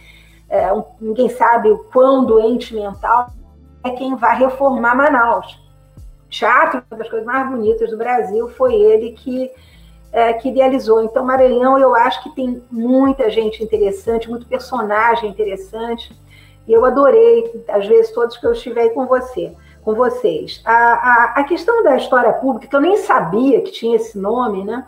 [0.48, 3.30] é, um, ninguém sabe o quão doente mental,
[3.84, 5.60] é quem vai reformar Manaus.
[6.30, 9.50] Teatro, uma das coisas mais bonitas do Brasil, foi ele que,
[10.12, 11.02] é, que idealizou.
[11.02, 16.16] Então, Maranhão, eu acho que tem muita gente interessante, muito personagem interessante,
[16.66, 19.52] e eu adorei, às vezes, todos que eu estive aí com você
[19.84, 20.62] com vocês.
[20.64, 24.64] A, a, a, questão da história pública, que eu nem sabia que tinha esse nome,
[24.64, 24.86] né?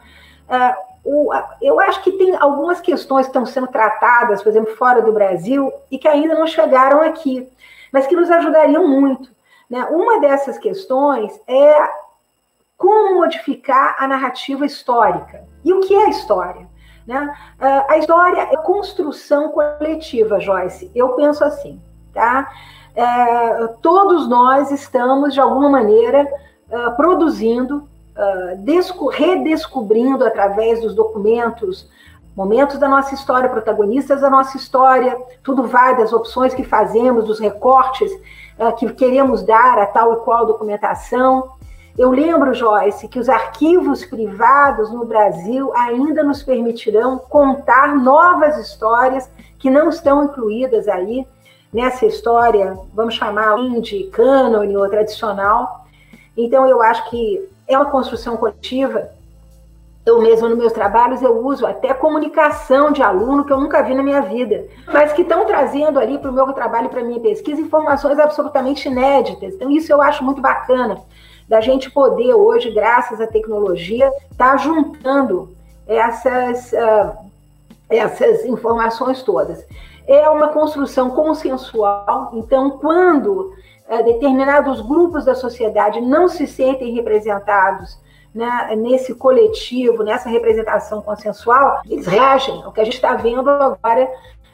[0.48, 1.30] É, o,
[1.61, 5.70] eu acho que tem algumas questões que estão sendo tratadas, por exemplo, fora do Brasil,
[5.90, 7.46] e que ainda não chegaram aqui,
[7.92, 9.28] mas que nos ajudariam muito.
[9.68, 9.85] Né?
[9.90, 11.76] Uma dessas questões é
[12.76, 15.44] como modificar a narrativa histórica.
[15.64, 16.66] E o que é a história?
[17.07, 17.37] Né?
[17.61, 20.90] É, a história é construção coletiva, Joyce.
[20.94, 21.80] Eu penso assim,
[22.12, 22.50] tá?
[22.96, 26.28] É, todos nós estamos, de alguma maneira,
[26.70, 31.88] uh, produzindo, uh, redescobrindo através dos documentos
[32.37, 37.40] momentos da nossa história, protagonistas da nossa história, tudo vai das opções que fazemos, dos
[37.40, 38.12] recortes
[38.59, 41.50] uh, que queremos dar a tal e qual documentação.
[41.98, 49.28] Eu lembro, Joyce, que os arquivos privados no Brasil ainda nos permitirão contar novas histórias
[49.59, 51.26] que não estão incluídas aí
[51.74, 55.84] nessa história, vamos chamar de cânone ou tradicional.
[56.37, 59.10] Então, eu acho que é uma construção coletiva.
[60.06, 63.92] Eu mesmo, nos meus trabalhos, eu uso até comunicação de aluno que eu nunca vi
[63.92, 67.18] na minha vida, mas que estão trazendo ali para o meu trabalho, para a minha
[67.18, 69.54] pesquisa, informações absolutamente inéditas.
[69.54, 71.02] Então, isso eu acho muito bacana,
[71.48, 75.54] da gente poder hoje, graças à tecnologia, estar tá juntando
[75.87, 77.16] essas, uh,
[77.90, 79.64] essas informações todas
[80.07, 82.31] é uma construção consensual.
[82.35, 83.53] Então, quando
[83.88, 87.99] é, determinados grupos da sociedade não se sentem representados
[88.35, 92.64] né, nesse coletivo, nessa representação consensual, eles reagem.
[92.67, 94.11] O que a gente está vendo agora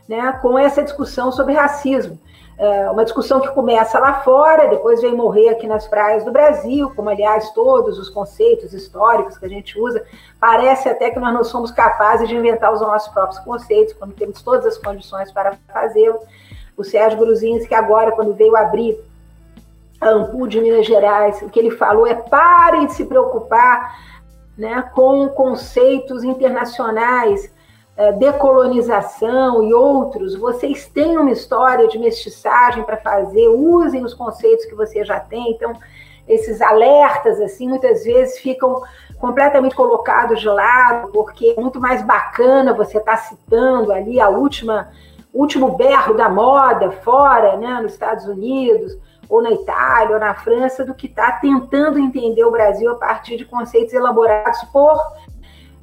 [0.09, 2.19] né, com essa discussão sobre racismo.
[2.63, 6.93] É uma discussão que começa lá fora, depois vem morrer aqui nas praias do Brasil,
[6.95, 10.05] como aliás todos os conceitos históricos que a gente usa.
[10.39, 14.43] Parece até que nós não somos capazes de inventar os nossos próprios conceitos, quando temos
[14.43, 16.19] todas as condições para fazê-lo.
[16.77, 19.03] O Sérgio Gruzinski, que agora, quando veio abrir
[19.99, 23.99] a Ampul de Minas Gerais, o que ele falou é parem de se preocupar
[24.59, 27.51] né, com conceitos internacionais
[28.01, 34.65] é, decolonização e outros, vocês têm uma história de mestiçagem para fazer, usem os conceitos
[34.65, 35.51] que você já tem.
[35.51, 35.75] Então,
[36.27, 38.83] esses alertas, assim, muitas vezes ficam
[39.19, 44.31] completamente colocados de lado, porque é muito mais bacana você estar tá citando ali a
[44.31, 44.89] última,
[45.31, 48.97] último berro da moda fora, né, nos Estados Unidos,
[49.29, 52.95] ou na Itália, ou na França, do que estar tá tentando entender o Brasil a
[52.95, 54.99] partir de conceitos elaborados por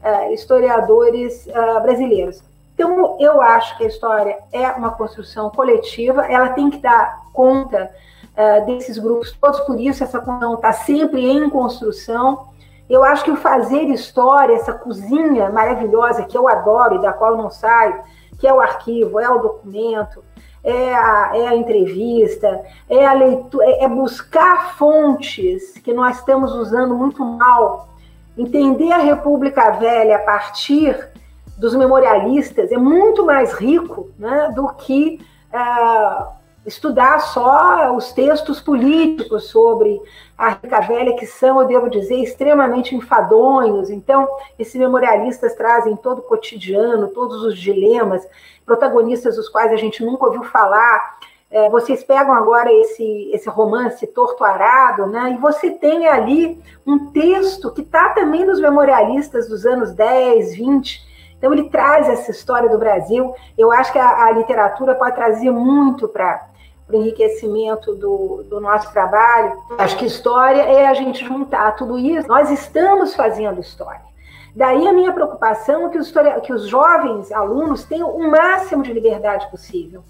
[0.03, 2.41] uh, historiadores uh, brasileiros.
[2.73, 7.89] Então, eu acho que a história é uma construção coletiva, ela tem que dar conta
[8.37, 12.47] uh, desses grupos todos, por isso essa construção está sempre em construção.
[12.87, 17.35] Eu acho que o fazer história, essa cozinha maravilhosa que eu adoro e da qual
[17.35, 17.99] não saio,
[18.39, 20.23] que é o arquivo, é o documento,
[20.63, 26.95] é a, é a entrevista, é a leitura, é buscar fontes que nós estamos usando
[26.95, 27.87] muito mal
[28.37, 31.09] Entender a República Velha a partir
[31.57, 35.19] dos memorialistas é muito mais rico né, do que
[35.51, 39.99] uh, estudar só os textos políticos sobre
[40.37, 43.89] a República Velha, que são, eu devo dizer, extremamente enfadonhos.
[43.89, 44.27] Então,
[44.59, 48.27] esses memorialistas trazem todo o cotidiano, todos os dilemas,
[48.65, 51.17] protagonistas dos quais a gente nunca ouviu falar.
[51.49, 57.11] É, vocês pegam agora esse, esse romance Torto Arado, né, e você tem ali um
[57.11, 61.07] texto que está também nos memorialistas dos anos 10, 20.
[61.37, 63.33] Então, ele traz essa história do Brasil.
[63.57, 66.47] Eu acho que a, a literatura pode trazer muito para
[66.89, 69.53] o enriquecimento do, do nosso trabalho.
[69.77, 72.27] Acho que história é a gente juntar tudo isso.
[72.27, 74.07] Nós estamos fazendo história.
[74.55, 76.11] Daí a minha preocupação é que os,
[76.43, 80.03] que os jovens alunos tenham o máximo de liberdade possível.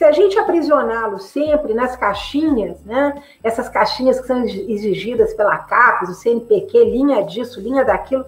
[0.00, 6.08] Se a gente aprisioná-los sempre nas caixinhas, né, essas caixinhas que são exigidas pela CAPES,
[6.08, 8.24] o CNPq, linha disso, linha daquilo,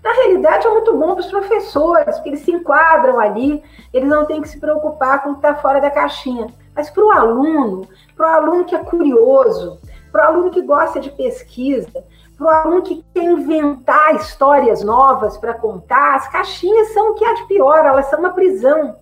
[0.00, 3.60] na realidade é muito bom para os professores, porque eles se enquadram ali,
[3.92, 6.46] eles não têm que se preocupar com o que está fora da caixinha.
[6.72, 9.80] Mas para o aluno, para o aluno que é curioso,
[10.12, 12.04] para o aluno que gosta de pesquisa,
[12.36, 17.24] para o aluno que quer inventar histórias novas para contar, as caixinhas são o que
[17.24, 18.94] há de pior, elas são uma prisão.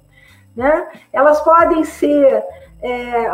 [0.56, 0.88] Né?
[1.12, 2.42] Elas podem ser
[2.82, 3.28] é,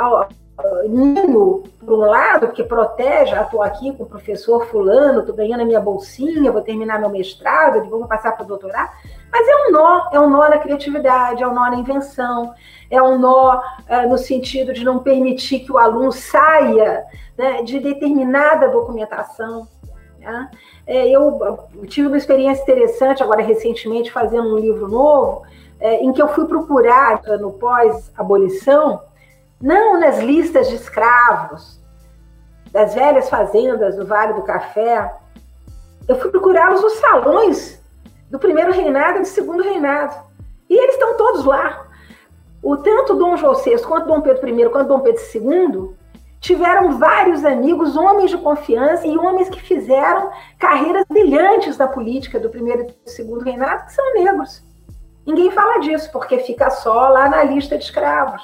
[0.89, 5.63] nino, por um lado, porque protege, ah, estou aqui com o professor fulano, estou ganhando
[5.63, 8.91] a minha bolsinha, vou terminar meu mestrado, vou passar para o doutorado,
[9.31, 12.53] mas é um nó, é um nó na criatividade, é um nó na invenção,
[12.91, 17.05] é um nó é, no sentido de não permitir que o aluno saia
[17.37, 19.67] né, de determinada documentação.
[20.19, 20.51] Né?
[20.87, 25.43] É, eu tive uma experiência interessante agora recentemente fazendo um livro novo,
[25.83, 29.03] é, em que eu fui procurar no pós-abolição,
[29.61, 31.83] não nas listas de escravos
[32.71, 35.13] das velhas fazendas do Vale do Café,
[36.07, 37.83] eu fui procurá-los nos salões
[38.31, 40.15] do primeiro reinado e do segundo reinado.
[40.71, 41.85] E eles estão todos lá.
[42.63, 45.97] O tanto Dom João VI quanto Dom Pedro I quanto Dom Pedro II
[46.41, 52.49] tiveram vários amigos, homens de confiança e homens que fizeram carreiras brilhantes na política do
[52.49, 54.72] primeiro e do segundo reinado, que são negros.
[55.27, 58.43] Ninguém fala disso, porque fica só lá na lista de escravos.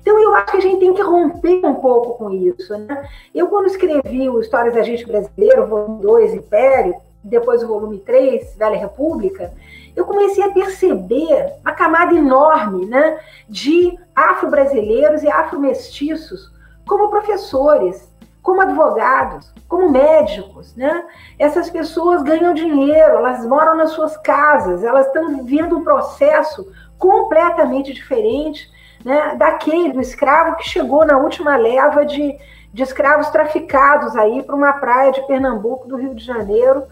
[0.00, 2.76] Então, eu acho que a gente tem que romper um pouco com isso.
[2.76, 3.08] Né?
[3.34, 8.56] Eu, quando escrevi o Histórias da Gente Brasileiro, volume 2, Império, depois o volume 3,
[8.56, 9.52] Velha República,
[9.94, 16.52] eu comecei a perceber a camada enorme né, de afro-brasileiros e afro-mestiços
[16.86, 18.08] como professores,
[18.48, 21.04] como advogados, como médicos, né?
[21.38, 26.66] Essas pessoas ganham dinheiro, elas moram nas suas casas, elas estão vivendo um processo
[26.98, 28.66] completamente diferente
[29.04, 32.38] né, daquele do escravo que chegou na última leva de,
[32.72, 36.84] de escravos traficados aí para uma praia de Pernambuco, do Rio de Janeiro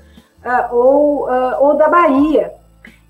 [0.45, 2.53] uh, ou, uh, ou da Bahia.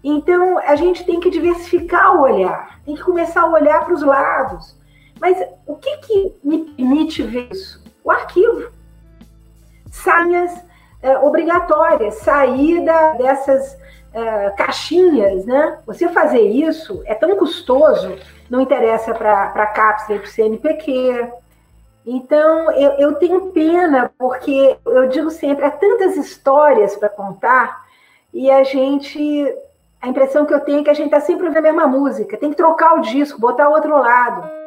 [0.05, 4.03] Então a gente tem que diversificar o olhar, tem que começar a olhar para os
[4.03, 4.77] lados.
[5.21, 7.86] Mas o que, que me permite ver isso?
[8.07, 8.71] O arquivo
[9.91, 10.65] senhas
[11.03, 13.77] é, obrigatórias, saída dessas
[14.13, 15.79] é, caixinhas, né?
[15.87, 18.17] Você fazer isso é tão custoso,
[18.49, 21.29] não interessa para a CAPES nem para o CNPq.
[22.07, 27.85] Então, eu, eu tenho pena, porque eu digo sempre, há tantas histórias para contar,
[28.33, 29.53] e a gente.
[30.01, 32.37] A impressão que eu tenho é que a gente está sempre ouvindo a mesma música,
[32.37, 34.66] tem que trocar o disco, botar o outro lado.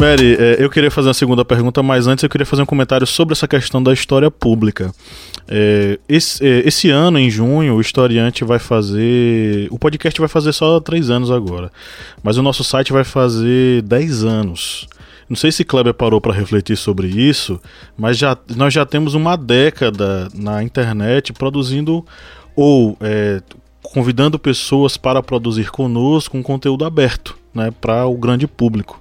[0.00, 3.06] Mary, é, eu queria fazer uma segunda pergunta, mas antes eu queria fazer um comentário
[3.06, 4.94] sobre essa questão da história pública.
[5.46, 9.68] É, esse, é, esse, ano, em junho, o historiante vai fazer.
[9.70, 11.70] O podcast vai fazer só três anos agora.
[12.22, 14.88] Mas o nosso site vai fazer dez anos.
[15.28, 17.60] Não sei se Kleber parou para refletir sobre isso,
[17.94, 22.02] mas já, nós já temos uma década na internet produzindo
[22.56, 23.42] ou é,
[23.82, 28.98] convidando pessoas para produzir conosco um conteúdo aberto né, para o grande público.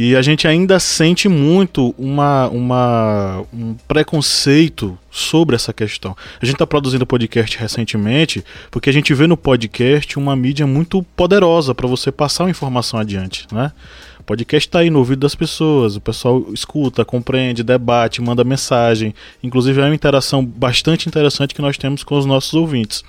[0.00, 6.16] E a gente ainda sente muito uma, uma, um preconceito sobre essa questão.
[6.40, 11.02] A gente está produzindo podcast recentemente porque a gente vê no podcast uma mídia muito
[11.16, 13.72] poderosa para você passar uma informação adiante, né?
[14.20, 19.12] O podcast está aí no ouvido das pessoas, o pessoal escuta, compreende, debate, manda mensagem.
[19.42, 23.02] Inclusive é uma interação bastante interessante que nós temos com os nossos ouvintes.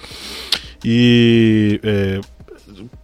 [0.84, 2.20] E é,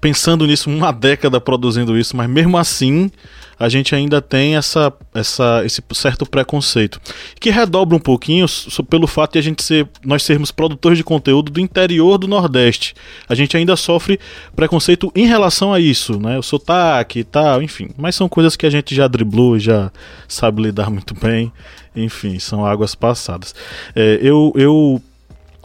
[0.02, 3.12] pensando nisso, uma década produzindo isso, mas mesmo assim
[3.59, 6.99] a gente ainda tem essa, essa, esse certo preconceito.
[7.39, 8.45] Que redobra um pouquinho
[8.89, 12.93] pelo fato de a gente ser, nós sermos produtores de conteúdo do interior do Nordeste.
[13.27, 14.19] A gente ainda sofre
[14.55, 16.37] preconceito em relação a isso, né?
[16.37, 17.89] O sotaque e tal, enfim.
[17.97, 19.91] Mas são coisas que a gente já driblou, já
[20.27, 21.51] sabe lidar muito bem.
[21.95, 23.55] Enfim, são águas passadas.
[23.95, 25.01] É, eu, eu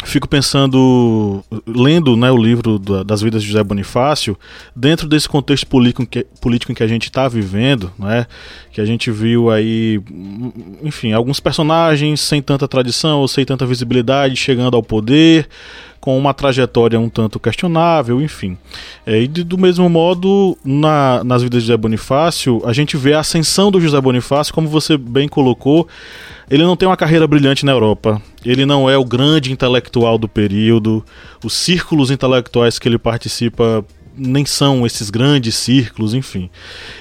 [0.05, 4.37] fico pensando, lendo né, o livro das vidas de José Bonifácio,
[4.75, 8.27] dentro desse contexto político, que, político em que a gente está vivendo, né,
[8.73, 10.01] que a gente viu aí,
[10.83, 15.49] enfim, alguns personagens sem tanta tradição ou sem tanta visibilidade chegando ao poder,
[16.01, 18.57] com uma trajetória um tanto questionável, enfim.
[19.05, 23.13] É, e de, do mesmo modo, na, nas vidas de José Bonifácio, a gente vê
[23.13, 25.87] a ascensão do José Bonifácio, como você bem colocou,
[26.51, 30.29] ele não tem uma carreira brilhante na Europa, ele não é o grande intelectual do
[30.29, 31.05] período,
[31.45, 33.85] os círculos intelectuais que ele participa
[34.17, 36.51] nem são esses grandes círculos, enfim.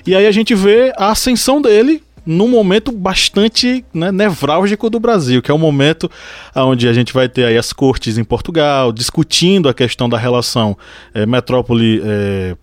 [0.05, 5.41] E aí a gente vê a ascensão dele num momento bastante né, nevrálgico do Brasil,
[5.41, 6.09] que é o momento
[6.55, 10.77] onde a gente vai ter aí as cortes em Portugal discutindo a questão da relação
[11.13, 12.55] é, metrópole é,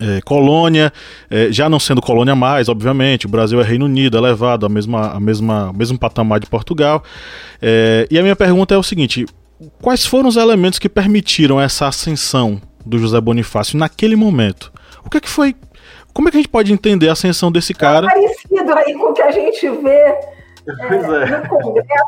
[0.00, 0.92] é, colônia,
[1.30, 4.68] é, já não sendo colônia mais, obviamente, o Brasil é Reino Unido, é levado a
[4.68, 7.02] mesma, a mesma, ao mesmo patamar de Portugal.
[7.60, 9.26] É, e a minha pergunta é o seguinte:
[9.80, 14.72] quais foram os elementos que permitiram essa ascensão do José Bonifácio naquele momento?
[15.04, 15.54] O que é que foi?
[16.12, 18.06] Como é que a gente pode entender a ascensão desse cara?
[18.06, 20.16] É parecido aí com o que a gente vê é,
[20.90, 22.04] é, no Congresso,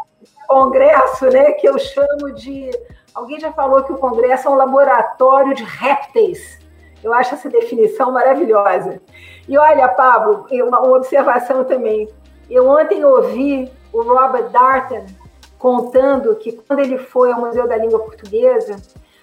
[0.46, 1.52] Congresso, né?
[1.52, 2.70] Que eu chamo de.
[3.14, 6.63] Alguém já falou que o Congresso é um laboratório de répteis.
[7.04, 8.98] Eu acho essa definição maravilhosa.
[9.46, 12.08] E olha, Pablo, uma observação também.
[12.48, 15.04] Eu ontem ouvi o Robert Darton
[15.58, 18.76] contando que quando ele foi ao Museu da Língua Portuguesa,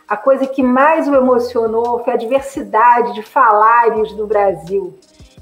[0.07, 4.93] a coisa que mais o emocionou foi a diversidade de falários do Brasil.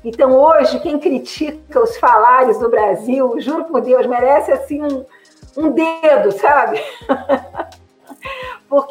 [0.04, 5.06] Então, hoje, quem critica os falários do Brasil, juro por Deus, merece assim um,
[5.58, 6.82] um dedo, sabe?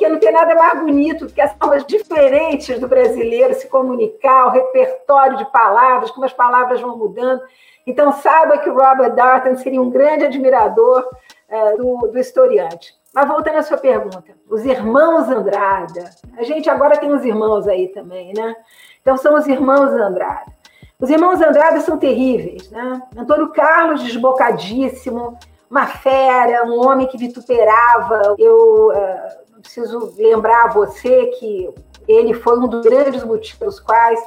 [0.09, 4.47] porque não tem nada mais bonito do que as formas diferentes do brasileiro se comunicar,
[4.47, 7.43] o repertório de palavras, como as palavras vão mudando.
[7.87, 11.09] Então, saiba que o Robert Darton seria um grande admirador
[11.49, 12.95] uh, do, do historiante.
[13.15, 17.89] Mas voltando à sua pergunta, os irmãos Andrada, a gente agora tem os irmãos aí
[17.89, 18.55] também, né?
[19.01, 20.53] Então, são os irmãos Andrada.
[21.01, 23.03] Os irmãos Andrada são terríveis, né?
[23.17, 25.39] Antônio Carlos, desbocadíssimo,
[25.71, 28.35] uma fera, um homem que vituperava.
[28.39, 31.69] Eu uh, preciso lembrar a você que
[32.07, 34.21] ele foi um dos grandes motivos pelos quais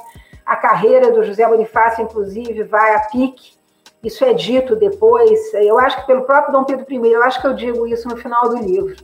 [0.44, 3.54] a carreira do José Bonifácio, inclusive, vai a pique.
[4.02, 7.46] Isso é dito depois, eu acho que pelo próprio Dom Pedro I, eu acho que
[7.46, 8.96] eu digo isso no final do livro.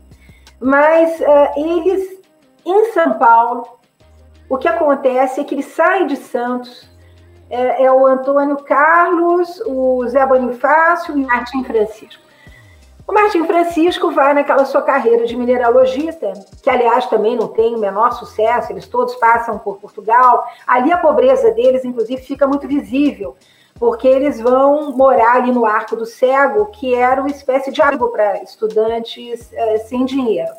[0.61, 2.20] Mas uh, eles,
[2.66, 3.79] em São Paulo,
[4.49, 6.91] o que acontece é que eles saem de Santos,
[7.49, 12.28] é, é o Antônio Carlos, o Zé Bonifácio e o Martim Francisco.
[13.09, 16.30] O Martim Francisco vai naquela sua carreira de mineralogista,
[16.62, 20.44] que aliás também não tem o menor sucesso, eles todos passam por Portugal.
[20.66, 23.34] Ali a pobreza deles, inclusive, fica muito visível,
[23.76, 28.09] porque eles vão morar ali no Arco do Cego, que era uma espécie de abrigo
[28.09, 30.52] para estudantes é, sem dinheiro.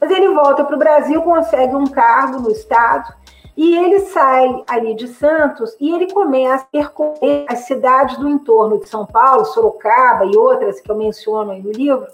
[0.00, 3.12] Mas ele volta para o Brasil, consegue um cargo no Estado,
[3.56, 8.78] e ele sai ali de Santos e ele começa a percorrer as cidades do entorno
[8.78, 12.06] de São Paulo, Sorocaba e outras que eu menciono aí no livro,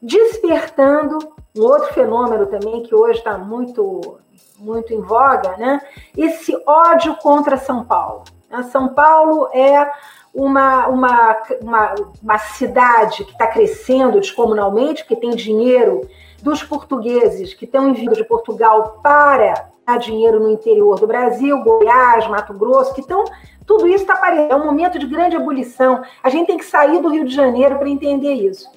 [0.00, 1.18] despertando
[1.56, 4.18] um outro fenômeno também que hoje está muito,
[4.58, 5.80] muito em voga, né?
[6.16, 8.24] Esse ódio contra São Paulo.
[8.70, 9.90] São Paulo é
[10.32, 16.08] uma, uma, uma, uma cidade que está crescendo descomunalmente, que tem dinheiro
[16.44, 22.52] dos portugueses que estão vindo de Portugal para dinheiro no interior do Brasil, Goiás, Mato
[22.52, 23.24] Grosso, que estão.
[23.66, 24.52] Tudo isso está aparecendo.
[24.52, 26.02] É um momento de grande ebulição.
[26.22, 28.70] A gente tem que sair do Rio de Janeiro para entender isso.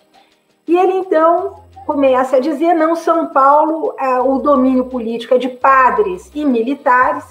[0.66, 5.50] E ele, então, começa a dizer: não, São Paulo, é, o domínio político é de
[5.50, 7.26] padres e militares.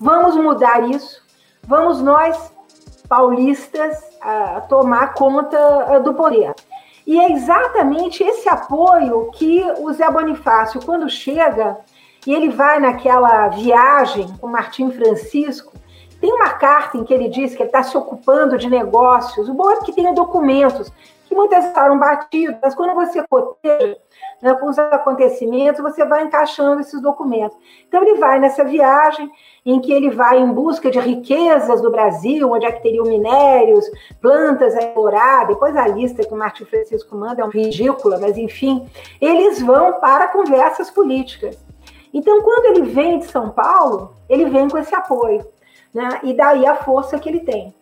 [0.00, 1.24] Vamos mudar isso.
[1.62, 2.52] Vamos nós,
[3.08, 3.96] paulistas,
[4.68, 6.52] tomar conta do poder.
[7.06, 11.78] E é exatamente esse apoio que o Zé Bonifácio, quando chega,
[12.26, 15.72] e ele vai naquela viagem com Martim Francisco.
[16.26, 19.48] Tem uma carta em que ele diz que ele está se ocupando de negócios.
[19.48, 20.90] O bom é que tem documentos
[21.24, 23.96] que muitas foram batidos, mas quando você coteja
[24.42, 27.56] né, com os acontecimentos, você vai encaixando esses documentos.
[27.86, 29.30] Então, ele vai nessa viagem
[29.64, 33.88] em que ele vai em busca de riquezas do Brasil, onde é que teriam minérios,
[34.20, 35.46] plantas a explorar.
[35.46, 38.84] Depois a lista que o Martim Francisco manda é ridícula, mas enfim,
[39.20, 41.56] eles vão para conversas políticas.
[42.12, 45.54] Então, quando ele vem de São Paulo, ele vem com esse apoio,
[45.94, 46.08] né?
[46.22, 47.74] E daí a força que ele tem.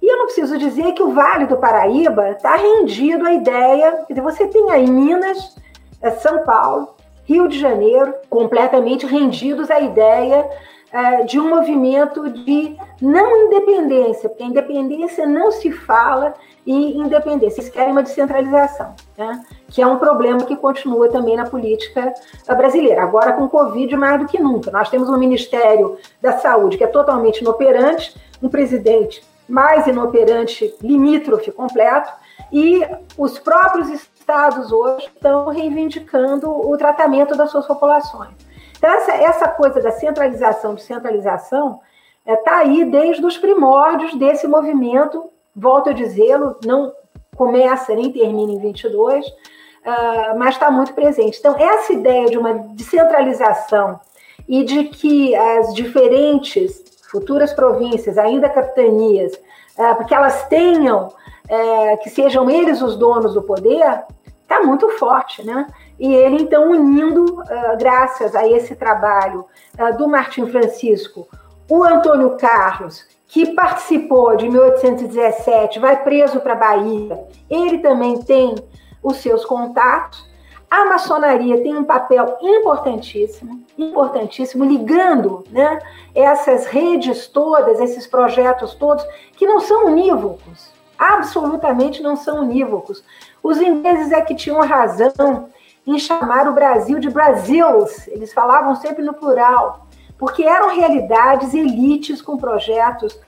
[0.00, 4.20] E eu não preciso dizer que o Vale do Paraíba está rendido à ideia, que
[4.20, 5.56] você tem aí Minas,
[6.00, 6.94] é São Paulo,
[7.24, 10.48] Rio de Janeiro, completamente rendidos à ideia
[10.92, 16.34] é, de um movimento de não independência, porque independência não se fala
[16.66, 19.40] e independência, eles querem uma descentralização, né?
[19.68, 22.12] que é um problema que continua também na política
[22.56, 23.02] brasileira.
[23.02, 24.70] Agora, com o Covid, mais do que nunca.
[24.72, 31.52] Nós temos um Ministério da Saúde que é totalmente inoperante, um presidente mais inoperante, limítrofe
[31.52, 32.12] completo,
[32.52, 32.82] e
[33.16, 38.34] os próprios estados hoje estão reivindicando o tratamento das suas populações.
[38.76, 41.80] Então, essa, essa coisa da centralização, descentralização,
[42.26, 46.92] está é, tá aí desde os primórdios desse movimento, volto a dizê-lo, não
[47.34, 51.38] começa nem termina em 22, uh, mas está muito presente.
[51.38, 53.98] Então, essa ideia de uma descentralização
[54.46, 59.32] e de que as diferentes futuras províncias, ainda capitanias,
[59.78, 64.04] uh, que elas tenham, uh, que sejam eles os donos do poder,
[64.42, 65.66] está muito forte, né?
[65.98, 69.44] E ele, então, unindo, uh, graças a esse trabalho
[69.78, 71.26] uh, do Martim Francisco,
[71.68, 78.54] o Antônio Carlos, que participou de 1817, vai preso para a Bahia, ele também tem
[79.02, 80.24] os seus contatos.
[80.70, 85.78] A maçonaria tem um papel importantíssimo, importantíssimo, ligando né,
[86.14, 89.04] essas redes todas, esses projetos todos,
[89.36, 93.02] que não são unívocos, absolutamente não são unívocos.
[93.42, 95.48] Os ingleses é que tinham razão
[95.86, 99.85] em chamar o Brasil de Brasils, eles falavam sempre no plural,
[100.18, 103.18] porque eram realidades elites com projetos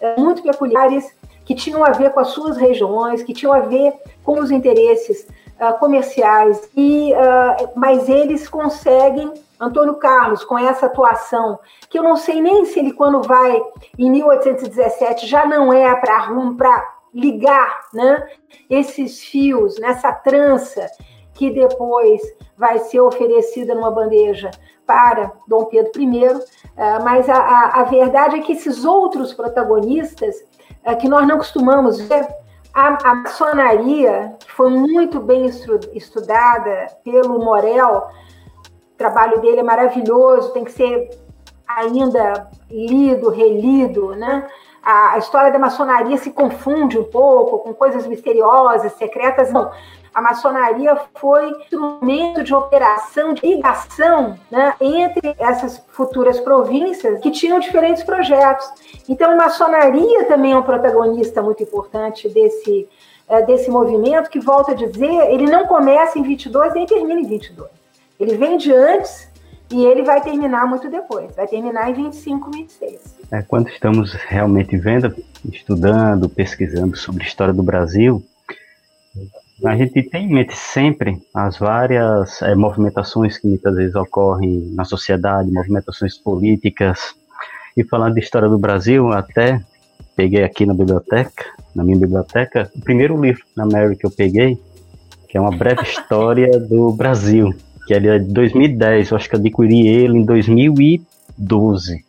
[0.00, 1.12] eh, muito peculiares
[1.44, 5.26] que tinham a ver com as suas regiões, que tinham a ver com os interesses
[5.58, 6.68] uh, comerciais.
[6.76, 11.58] E, uh, mas eles conseguem, Antônio Carlos, com essa atuação,
[11.88, 13.58] que eu não sei nem se ele, quando vai
[13.98, 18.28] em 1817, já não é para para ligar né,
[18.68, 20.86] esses fios nessa trança
[21.32, 22.20] que depois
[22.58, 24.50] vai ser oferecida numa bandeja
[24.88, 30.34] para Dom Pedro I, eh, mas a, a, a verdade é que esses outros protagonistas,
[30.82, 32.26] eh, que nós não costumamos ver,
[32.72, 35.44] a, a maçonaria, que foi muito bem
[35.92, 38.08] estudada pelo Morel,
[38.94, 41.10] o trabalho dele é maravilhoso, tem que ser
[41.68, 44.48] ainda lido, relido, né?
[44.90, 49.52] A, história da maçonaria se confunde um pouco com coisas misteriosas, secretas.
[49.52, 49.70] Não,
[50.14, 57.60] a maçonaria foi instrumento de operação, de ligação né, entre essas futuras províncias que tinham
[57.60, 58.66] diferentes projetos.
[59.06, 62.88] Então, a maçonaria também é um protagonista muito importante desse,
[63.28, 67.26] é, desse movimento, que, volto a dizer, ele não começa em 22 nem termina em
[67.26, 67.68] 22.
[68.18, 69.28] Ele vem de antes
[69.70, 73.00] e ele vai terminar muito depois, vai terminar em 25, 26.
[73.30, 75.14] É, quando estamos realmente vendo,
[75.52, 78.24] estudando, pesquisando sobre a história do Brasil,
[79.64, 84.84] a gente tem em mente sempre as várias é, movimentações que muitas vezes ocorrem na
[84.84, 87.14] sociedade, movimentações políticas.
[87.76, 89.60] E falando de história do Brasil, até
[90.16, 91.44] peguei aqui na biblioteca,
[91.74, 94.60] na minha biblioteca, o primeiro livro na Mary que eu peguei,
[95.28, 97.54] que é uma breve história do Brasil,
[97.88, 102.04] que é de 2010, eu acho que adquiri ele em 2012.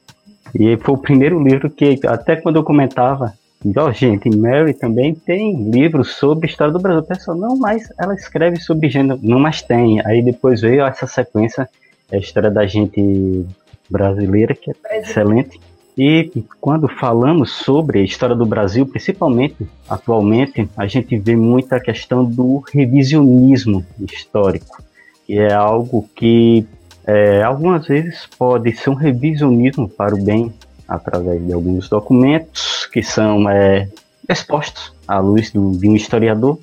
[0.54, 5.70] E foi o primeiro livro que, até quando eu comentava Igual, gente, Mary também tem
[5.70, 7.04] livros sobre a história do Brasil.
[7.04, 9.20] Pessoal, não, mas ela escreve sobre gênero.
[9.22, 10.00] Não, mas tem.
[10.06, 11.68] Aí depois veio essa sequência,
[12.10, 13.46] a história da gente
[13.90, 15.60] brasileira, que é excelente.
[15.98, 22.24] E quando falamos sobre a história do Brasil, principalmente atualmente, a gente vê muita questão
[22.24, 24.82] do revisionismo histórico,
[25.30, 26.66] que é algo que
[27.06, 30.52] é, algumas vezes pode ser um revisionismo para o bem,
[30.88, 33.88] através de alguns documentos que são é,
[34.28, 36.58] expostos à luz do, de um historiador.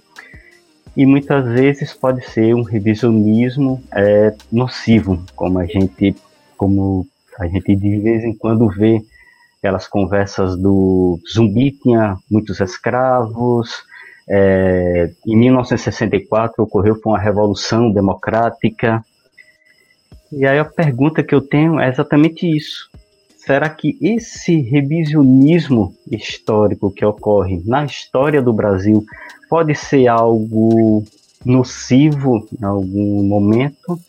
[0.96, 6.16] E muitas vezes pode ser um revisionismo é, nocivo, como a gente
[6.56, 7.06] como
[7.38, 9.00] a gente de vez em quando vê
[9.58, 13.84] aquelas conversas do zumbi tinha muitos escravos,
[14.28, 19.04] é, em 1964 ocorreu uma revolução democrática.
[20.32, 22.90] E aí a pergunta que eu tenho é exatamente isso
[23.46, 29.06] será que esse revisionismo histórico que ocorre na história do Brasil
[29.48, 31.04] pode ser algo
[31.44, 34.00] nocivo em algum momento?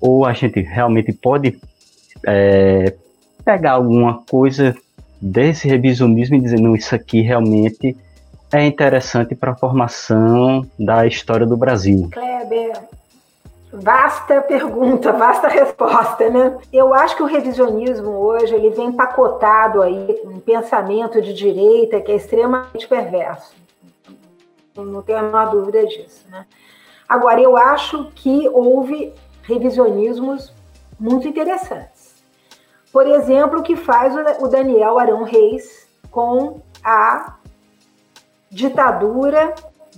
[0.00, 1.58] Ou a gente realmente pode
[2.26, 2.94] é,
[3.44, 4.74] pegar alguma coisa
[5.20, 7.94] desse revisionismo e dizer, não, isso aqui realmente
[8.52, 12.08] é interessante para a formação da história do Brasil?
[12.12, 12.72] Kleber,
[13.78, 16.56] Vasta pergunta, vasta resposta, né?
[16.72, 22.10] Eu acho que o revisionismo hoje ele vem empacotado aí um pensamento de direita que
[22.10, 23.54] é extremamente perverso.
[24.74, 26.46] Não tenho a menor dúvida disso, né?
[27.08, 30.52] Agora, eu acho que houve revisionismos
[30.98, 32.24] muito interessantes.
[32.90, 37.36] Por exemplo, o que faz o Daniel Arão Reis com a
[38.50, 39.54] ditadura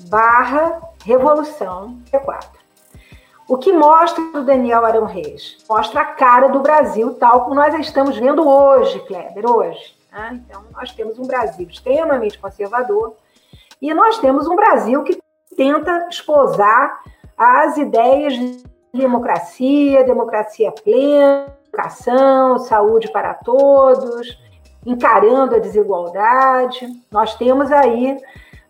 [0.09, 2.47] barra revolução P4.
[3.49, 5.57] O que mostra o Daniel Arão Reis?
[5.69, 9.97] Mostra a cara do Brasil tal como nós estamos vendo hoje, Kleber, hoje.
[10.13, 10.43] Né?
[10.45, 13.17] Então, nós temos um Brasil extremamente conservador
[13.81, 15.19] e nós temos um Brasil que
[15.57, 17.01] tenta esposar
[17.37, 24.39] as ideias de democracia, democracia plena, educação, saúde para todos,
[24.89, 26.89] encarando a desigualdade.
[27.11, 28.19] Nós temos aí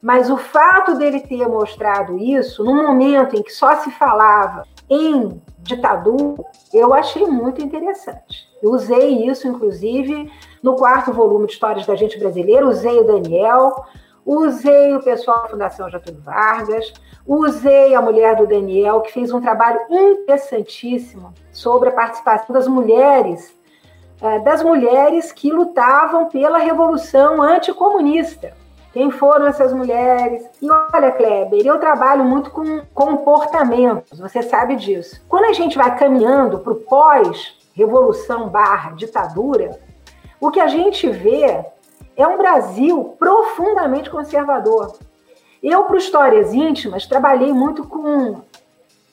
[0.01, 5.41] Mas o fato dele ter mostrado isso, num momento em que só se falava em
[5.59, 6.43] ditadura,
[6.73, 8.47] eu achei muito interessante.
[8.63, 10.31] Eu usei isso, inclusive,
[10.63, 13.85] no quarto volume de Histórias da Gente Brasileira, usei o Daniel,
[14.25, 16.93] usei o pessoal da Fundação Getúlio Vargas,
[17.27, 23.53] usei a mulher do Daniel, que fez um trabalho interessantíssimo sobre a participação das mulheres,
[24.21, 28.53] eh, das mulheres que lutavam pela revolução anticomunista.
[28.93, 30.49] Quem foram essas mulheres?
[30.61, 35.23] E olha, Kleber, eu trabalho muito com comportamentos, você sabe disso.
[35.29, 39.79] Quando a gente vai caminhando para o pós-revolução barra ditadura,
[40.41, 41.65] o que a gente vê
[42.17, 44.93] é um Brasil profundamente conservador.
[45.63, 48.41] Eu, para histórias íntimas, trabalhei muito com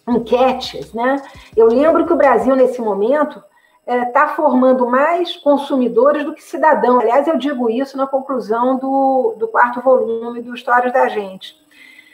[0.07, 1.21] enquetes, né?
[1.55, 3.43] Eu lembro que o Brasil, nesse momento,
[3.87, 7.01] está é, formando mais consumidores do que cidadãos.
[7.01, 11.55] Aliás, eu digo isso na conclusão do, do quarto volume do Histórias da Gente.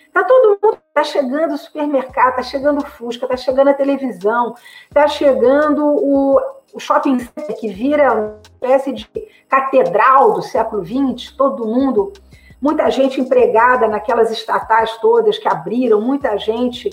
[0.08, 4.54] Está todo mundo, está chegando o supermercado, está chegando o Fusca, está chegando a televisão,
[4.90, 6.38] está chegando o,
[6.74, 9.10] o shopping center, que vira uma espécie de
[9.48, 12.12] catedral do século XX, todo mundo,
[12.62, 16.90] muita gente empregada naquelas estatais todas que abriram, muita gente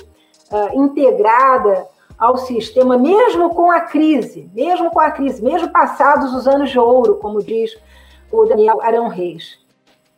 [0.52, 1.88] uh, integrada
[2.18, 6.78] ao sistema, mesmo com a crise, mesmo com a crise, mesmo passados os anos de
[6.78, 7.78] ouro, como diz
[8.32, 9.58] o Daniel Arão Reis.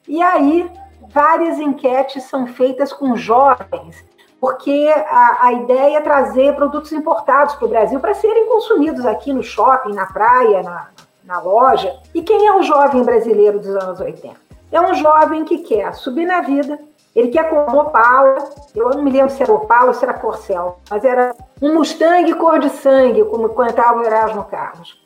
[0.09, 0.71] E aí,
[1.09, 4.03] várias enquetes são feitas com jovens,
[4.41, 9.33] porque a, a ideia é trazer produtos importados para o Brasil para serem consumidos aqui
[9.33, 10.89] no shopping, na praia, na,
[11.23, 11.95] na loja.
[12.15, 14.35] E quem é o jovem brasileiro dos anos 80?
[14.73, 16.79] É um jovem que quer subir na vida,
[17.15, 18.37] ele quer com Opala,
[18.75, 22.33] eu não me lembro se era Opala ou se era Corcel, mas era um Mustang
[22.35, 25.01] cor de sangue, como cantava o Erasmo Carlos.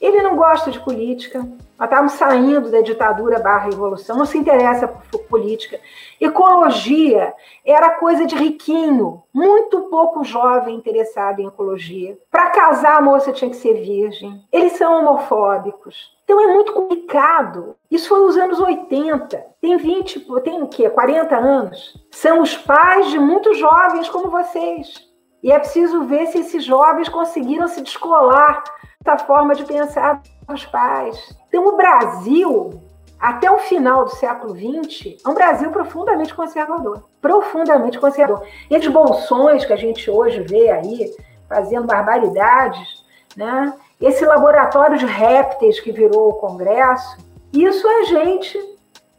[0.00, 1.40] Ele não gosta de política,
[1.78, 5.80] nós estamos saindo da ditadura barra revolução, não se interessa por política.
[6.20, 7.34] Ecologia
[7.64, 12.16] era coisa de riquinho, muito pouco jovem interessado em ecologia.
[12.30, 14.44] Para casar, a moça tinha que ser virgem.
[14.52, 16.17] Eles são homofóbicos.
[16.28, 17.74] Então é muito complicado.
[17.90, 19.46] Isso foi nos anos 80.
[19.62, 20.90] Tem 20, tem o quê?
[20.90, 21.94] 40 anos.
[22.10, 25.08] São os pais de muitos jovens como vocês.
[25.42, 28.62] E é preciso ver se esses jovens conseguiram se descolar
[29.02, 31.34] da forma de pensar dos pais.
[31.48, 32.78] Então, o Brasil,
[33.18, 37.08] até o final do século XX, é um Brasil profundamente conservador.
[37.22, 38.46] Profundamente conservador.
[38.70, 41.10] E os bolsões que a gente hoje vê aí,
[41.48, 43.02] fazendo barbaridades,
[43.34, 43.72] né?
[44.00, 47.18] Esse laboratório de répteis que virou o Congresso,
[47.52, 48.58] isso é gente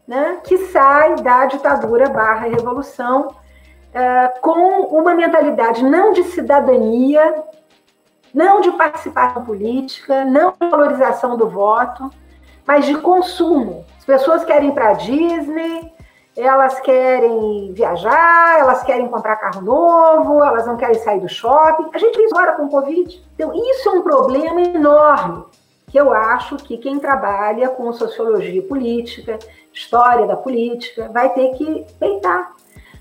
[0.07, 7.43] né, que sai da ditadura barra revolução uh, com uma mentalidade não de cidadania,
[8.34, 12.09] não de participação política, não de valorização do voto,
[12.65, 13.86] mas de consumo.
[13.97, 15.93] As pessoas querem ir para a Disney,
[16.36, 21.89] elas querem viajar, elas querem comprar carro novo, elas não querem sair do shopping.
[21.93, 23.23] A gente viu agora com o Covid.
[23.36, 25.45] Então, isso é um problema enorme
[25.89, 29.39] que eu acho que quem trabalha com sociologia política,
[29.73, 32.53] história da política, vai ter que peitar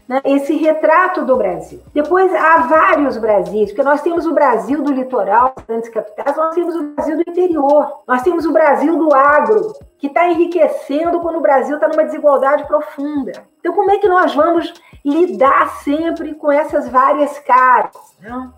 [0.08, 1.82] né, esse retrato do Brasil.
[1.92, 6.74] Depois há vários Brasis, porque nós temos o Brasil do litoral, grandes capitais, nós temos
[6.74, 11.42] o Brasil do interior, nós temos o Brasil do agro, que está enriquecendo quando o
[11.42, 13.32] Brasil está numa desigualdade profunda.
[13.60, 14.72] Então, como é que nós vamos
[15.04, 17.92] lidar sempre com essas várias caras?
[18.18, 18.50] Né?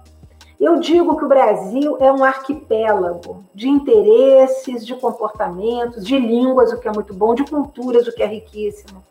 [0.60, 6.78] Eu digo que o Brasil é um arquipélago de interesses, de comportamentos, de línguas, o
[6.78, 9.02] que é muito bom, de culturas, o que é riquíssimo.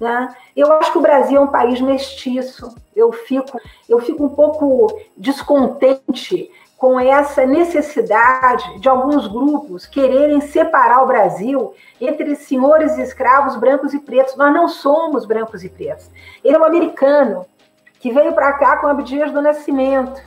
[0.00, 0.34] Né?
[0.54, 2.74] Eu acho que o Brasil é um país mestiço.
[2.94, 11.02] Eu fico, eu fico um pouco descontente com essa necessidade de alguns grupos quererem separar
[11.02, 14.36] o Brasil entre senhores e escravos brancos e pretos.
[14.36, 16.10] Nós não somos brancos e pretos.
[16.44, 17.46] Ele é um americano
[17.98, 20.20] que veio para cá com Abdias do Nascimento.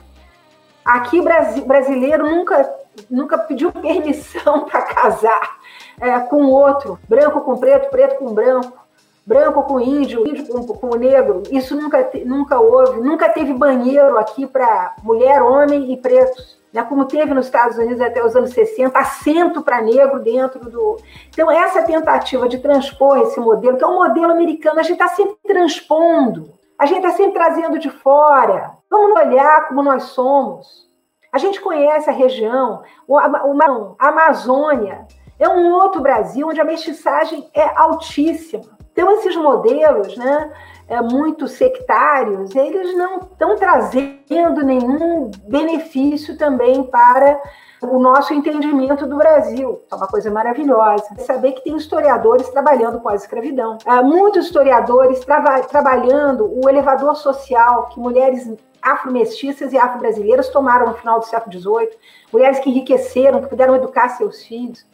[0.84, 1.22] Aqui,
[1.64, 2.68] brasileiro nunca,
[3.08, 5.58] nunca pediu permissão para casar
[6.00, 8.79] é, com outro, branco com preto, preto com branco
[9.26, 14.46] branco com índio, índio com, com negro, isso nunca, nunca houve, nunca teve banheiro aqui
[14.46, 16.58] para mulher, homem e pretos.
[16.72, 20.98] Né, como teve nos Estados Unidos até os anos 60, assento para negro dentro do.
[21.28, 25.08] Então, essa tentativa de transpor esse modelo, que é um modelo americano, a gente está
[25.08, 28.70] sempre transpondo, a gente está sempre trazendo de fora.
[28.88, 30.88] Vamos olhar como nós somos.
[31.32, 32.82] A gente conhece a região,
[33.18, 35.06] a Amazônia,
[35.40, 38.79] é um outro Brasil onde a mestiçagem é altíssima.
[38.92, 40.52] Então, esses modelos né,
[40.88, 47.40] é, muito sectários, eles não estão trazendo nenhum benefício também para
[47.82, 49.80] o nosso entendimento do Brasil.
[49.90, 51.06] É uma coisa maravilhosa.
[51.18, 53.78] Saber que tem historiadores trabalhando pós-escravidão.
[53.86, 58.50] Há muitos historiadores trava trabalhando o elevador social que mulheres
[58.82, 61.90] afro-mestiças e afro-brasileiras tomaram no final do século XVIII,
[62.32, 64.86] mulheres que enriqueceram, que puderam educar seus filhos.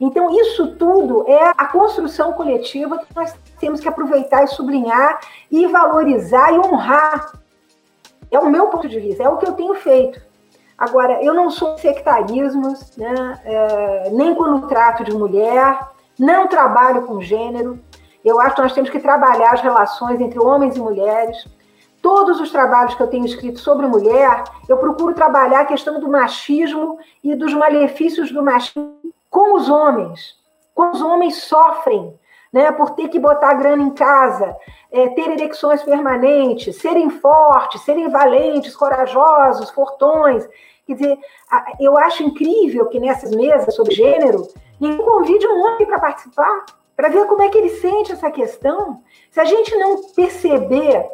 [0.00, 5.18] Então, isso tudo é a construção coletiva que nós temos que aproveitar e sublinhar
[5.50, 7.32] e valorizar e honrar.
[8.30, 10.20] É o meu ponto de vista, é o que eu tenho feito.
[10.76, 13.40] Agora, eu não sou sectarismos, né?
[13.44, 15.76] É, nem quando trato de mulher,
[16.16, 17.80] não trabalho com gênero.
[18.24, 21.44] Eu acho que nós temos que trabalhar as relações entre homens e mulheres.
[22.00, 26.08] Todos os trabalhos que eu tenho escrito sobre mulher, eu procuro trabalhar a questão do
[26.08, 28.98] machismo e dos malefícios do machismo
[29.30, 30.36] com os homens.
[30.74, 32.18] Como os homens sofrem
[32.52, 34.56] né, por ter que botar grana em casa,
[34.90, 40.48] é, ter ereções permanentes, serem fortes, serem valentes, corajosos, fortões.
[40.86, 41.18] Quer dizer,
[41.78, 44.48] eu acho incrível que nessas mesas sobre gênero,
[44.80, 46.64] ninguém convide um homem para participar,
[46.96, 49.02] para ver como é que ele sente essa questão.
[49.30, 51.06] Se a gente não perceber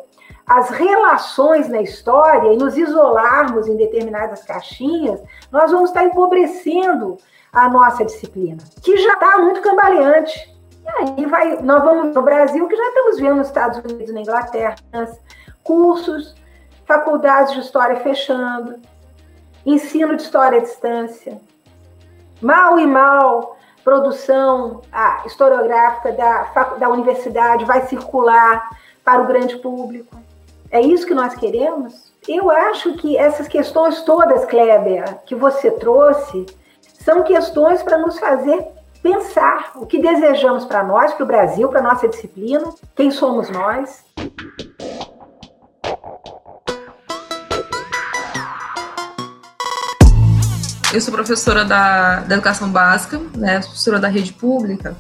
[0.47, 7.17] as relações na história e nos isolarmos em determinadas caixinhas, nós vamos estar empobrecendo
[7.55, 10.53] a nossa disciplina, que já está muito cambaleante.
[10.85, 14.13] E aí vai, nós vamos no Brasil, que já estamos vendo nos Estados Unidos e
[14.13, 14.75] na Inglaterra,
[15.63, 16.35] cursos,
[16.85, 18.81] faculdades de história fechando,
[19.65, 21.41] ensino de história à distância.
[22.43, 24.83] Mal e mal, produção
[25.25, 26.43] historiográfica da,
[26.79, 28.69] da universidade vai circular
[29.05, 30.17] para o grande público.
[30.71, 32.13] É isso que nós queremos?
[32.27, 36.47] Eu acho que essas questões todas, Kleber, que você trouxe,
[37.05, 38.67] são questões para nos fazer
[39.03, 42.65] pensar o que desejamos para nós, para o Brasil, para nossa disciplina,
[42.97, 44.03] quem somos nós.
[50.95, 54.97] Eu sou professora da, da educação básica, né, professora da rede pública,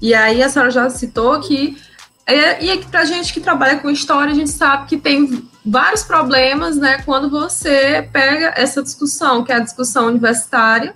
[0.00, 1.76] e aí a senhora já citou que
[2.24, 6.76] é, e para gente que trabalha com história, a gente sabe que tem vários problemas,
[6.76, 10.94] né, quando você pega essa discussão, que é a discussão universitária,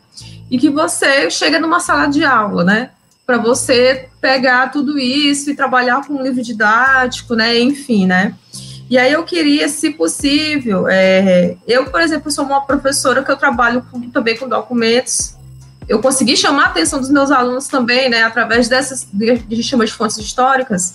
[0.51, 2.91] e que você chega numa sala de aula, né?
[3.27, 7.59] Para você pegar tudo isso e trabalhar com um livro didático, né?
[7.59, 8.35] Enfim, né?
[8.89, 13.37] E aí eu queria, se possível, é, eu, por exemplo, sou uma professora que eu
[13.37, 15.35] trabalho com, também com documentos.
[15.89, 18.23] Eu consegui chamar a atenção dos meus alunos também, né?
[18.23, 20.95] Através dessas, a gente chama de fontes históricas.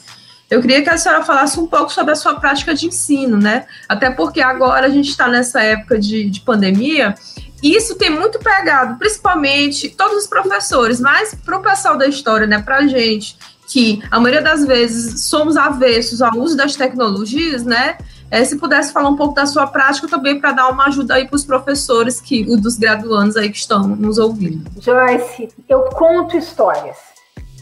[0.49, 3.65] Eu queria que a senhora falasse um pouco sobre a sua prática de ensino, né?
[3.87, 7.15] Até porque agora a gente está nessa época de, de pandemia
[7.61, 12.61] isso tem muito pegado, principalmente todos os professores, mas para o pessoal da história, né,
[12.61, 13.37] para a gente,
[13.67, 17.97] que a maioria das vezes somos avessos ao uso das tecnologias, né?
[18.29, 21.27] É, se pudesse falar um pouco da sua prática também para dar uma ajuda aí
[21.27, 24.69] para os professores que dos graduandos aí que estão nos ouvindo.
[24.79, 26.97] Joyce, eu conto histórias.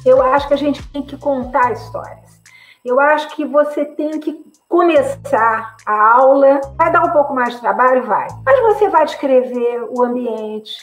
[0.06, 2.40] Eu acho que a gente tem que contar histórias.
[2.86, 7.60] Eu acho que você tem que começar a aula, vai dar um pouco mais de
[7.60, 8.28] trabalho, vai.
[8.46, 10.78] Mas você vai descrever o ambiente,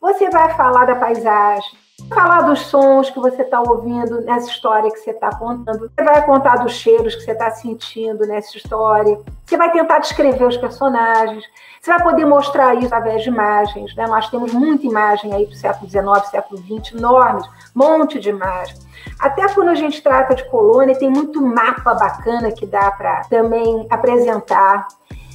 [0.00, 1.70] você vai falar da paisagem,
[2.06, 5.90] falar dos sons que você está ouvindo nessa história que você está contando.
[5.90, 9.18] Você vai contar dos cheiros que você está sentindo nessa história.
[9.44, 11.44] Você vai tentar descrever os personagens.
[11.80, 13.94] Você vai poder mostrar isso através de imagens.
[13.96, 14.06] Né?
[14.06, 17.44] Nós temos muita imagem aí do século XIX, século XX, enormes,
[17.74, 18.86] monte de imagens.
[19.18, 23.86] Até quando a gente trata de colônia, tem muito mapa bacana que dá para também
[23.90, 24.86] apresentar.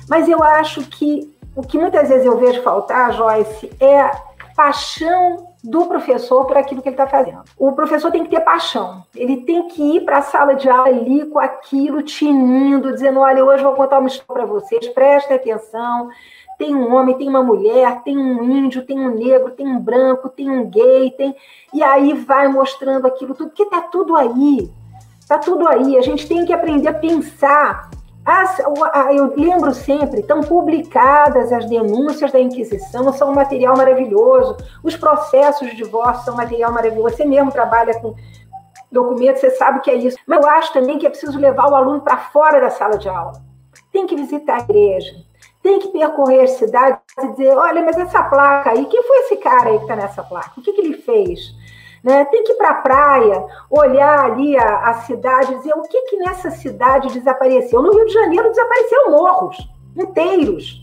[0.10, 4.10] Mas eu acho que o que muitas vezes eu vejo faltar, Joyce, é
[4.56, 7.44] paixão do professor por aquilo que ele está fazendo.
[7.58, 9.04] O professor tem que ter paixão.
[9.16, 13.44] Ele tem que ir para a sala de aula ali com aquilo tinindo, dizendo: olha,
[13.44, 16.10] hoje vou contar uma história para vocês, prestem atenção.
[16.58, 20.30] Tem um homem, tem uma mulher, tem um índio, tem um negro, tem um branco,
[20.30, 21.36] tem um gay, tem.
[21.74, 24.70] E aí vai mostrando aquilo tudo, porque está tudo aí.
[25.20, 25.98] Está tudo aí.
[25.98, 27.90] A gente tem que aprender a pensar
[28.26, 34.58] as, eu lembro sempre, estão publicadas as denúncias da Inquisição, são um material maravilhoso.
[34.82, 37.16] Os processos de divórcio são um material maravilhoso.
[37.16, 38.16] Você mesmo trabalha com
[38.90, 40.18] documentos, você sabe que é isso.
[40.26, 43.10] Mas eu acho também que é preciso levar o aluno para fora da sala de
[43.10, 43.42] aula.
[43.92, 45.16] Tem que visitar a igreja,
[45.62, 49.36] tem que percorrer as cidades e dizer: olha, mas essa placa aí, quem foi esse
[49.38, 50.52] cara aí que está nessa placa?
[50.58, 51.54] O que, que ele fez?
[52.04, 52.26] Né?
[52.26, 56.18] Tem que ir para a praia, olhar ali a, a, cidade, dizer o que, que
[56.18, 57.82] nessa cidade desapareceu.
[57.82, 59.58] No Rio de Janeiro desapareceram morros
[59.96, 60.82] inteiros.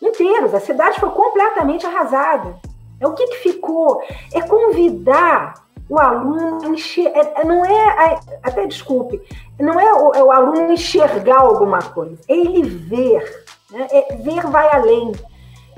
[0.00, 0.54] Inteiros.
[0.54, 2.56] A cidade foi completamente arrasada.
[3.00, 4.02] É o que, que ficou?
[4.32, 5.54] É convidar
[5.88, 7.06] o aluno a enxer...
[7.14, 9.22] é, é não é, até desculpe,
[9.58, 13.46] não é o, é o, aluno enxergar alguma coisa, é ele ver.
[13.70, 13.86] Né?
[13.90, 15.12] É, ver vai além.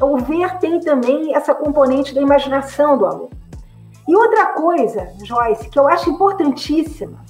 [0.01, 3.31] o ver tem também essa componente da imaginação do aluno.
[4.11, 7.25] E outra coisa, Joyce, que eu acho importantíssima,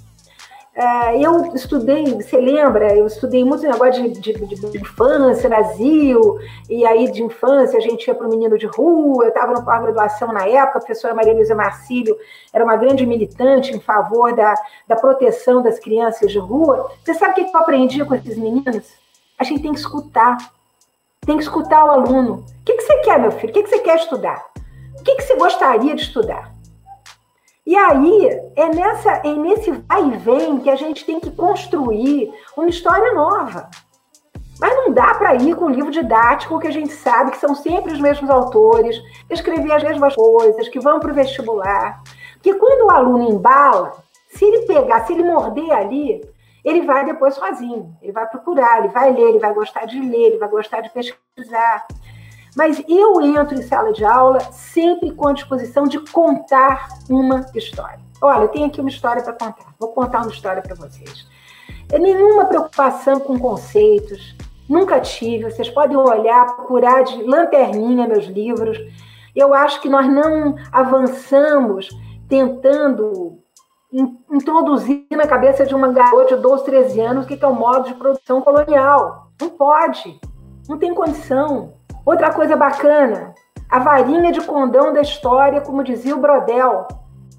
[0.74, 6.39] é, eu estudei, você lembra, eu estudei muito negócio de, de, de, infância, Brasil,
[6.70, 9.62] e aí de infância a gente ia para o menino de rua, eu estava no
[9.62, 12.16] pós-graduação na época, a professora Maria Luísa Marcílio
[12.51, 14.55] era uma grande militante em favor da,
[14.89, 16.91] da proteção das crianças de rua.
[17.05, 18.91] Você sabe o que eu aprendi com esses meninos?
[19.39, 20.39] A gente tem que escutar,
[21.26, 22.37] tem que escutar o aluno.
[22.37, 23.51] O que, que você quer, meu filho?
[23.51, 24.47] O que, que você quer estudar?
[24.99, 26.59] O que, que você gostaria de estudar?
[27.66, 32.32] E aí, é, nessa, é nesse vai e vem que a gente tem que construir
[32.56, 33.68] uma história nova.
[34.61, 37.54] Mas não dá para ir com um livro didático que a gente sabe que são
[37.54, 39.00] sempre os mesmos autores,
[39.30, 42.02] escrever as mesmas coisas, que vão para o vestibular.
[42.34, 43.92] Porque quando o aluno embala,
[44.28, 46.20] se ele pegar, se ele morder ali,
[46.64, 47.96] ele vai depois sozinho.
[48.02, 50.90] Ele vai procurar, ele vai ler, ele vai gostar de ler, ele vai gostar de
[50.90, 51.86] pesquisar.
[52.57, 58.01] Mas eu entro em sala de aula sempre com a disposição de contar uma história.
[58.20, 59.74] Olha, eu tenho aqui uma história para contar.
[59.78, 61.26] Vou contar uma história para vocês.
[61.90, 64.36] É nenhuma preocupação com conceitos,
[64.68, 65.51] nunca tive.
[65.51, 68.78] Vocês podem olhar, procurar de lanterninha meus livros.
[69.34, 71.88] Eu acho que nós não avançamos
[72.28, 73.38] tentando
[73.92, 77.88] introduzir na cabeça de uma garota de 12, 13 anos o que é o modo
[77.88, 79.32] de produção colonial.
[79.40, 80.20] Não pode,
[80.68, 81.80] não tem condição.
[82.11, 83.32] Outra coisa bacana,
[83.70, 86.88] a varinha de condão da história, como dizia o Brodel,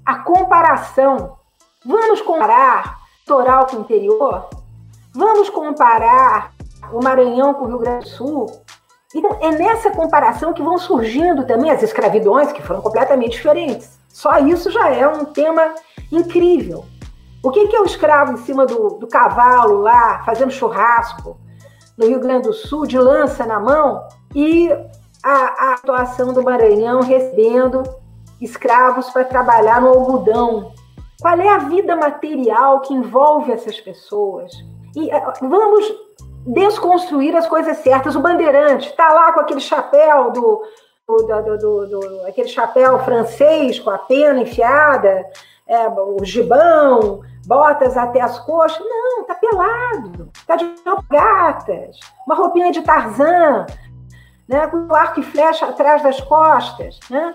[0.02, 1.36] a comparação.
[1.84, 2.96] Vamos comparar
[3.26, 4.48] Toral com o interior?
[5.14, 6.52] Vamos comparar
[6.90, 8.46] o Maranhão com o Rio Grande do Sul?
[9.14, 13.98] Então, é nessa comparação que vão surgindo também as escravidões, que foram completamente diferentes.
[14.08, 15.74] Só isso já é um tema
[16.10, 16.86] incrível.
[17.44, 21.36] O que é o escravo em cima do, do cavalo lá, fazendo churrasco,
[21.96, 24.70] no Rio Grande do Sul, de lança na mão, e
[25.22, 27.82] a, a atuação do Maranhão recebendo
[28.40, 30.72] escravos para trabalhar no algodão.
[31.20, 34.52] Qual é a vida material que envolve essas pessoas?
[34.96, 35.94] E eh, vamos
[36.46, 38.16] desconstruir as coisas certas.
[38.16, 40.62] O bandeirante está lá com aquele chapéu do,
[41.06, 45.24] do, do, do, aquele chapéu francês com a pena enfiada,
[45.66, 48.80] é, o gibão, botas até as coxas.
[48.80, 50.72] Não, tá pelado, tá de
[51.10, 53.66] gatas, uma roupinha de Tarzan,
[54.48, 56.98] né, com arco e flecha atrás das costas.
[57.10, 57.34] Né?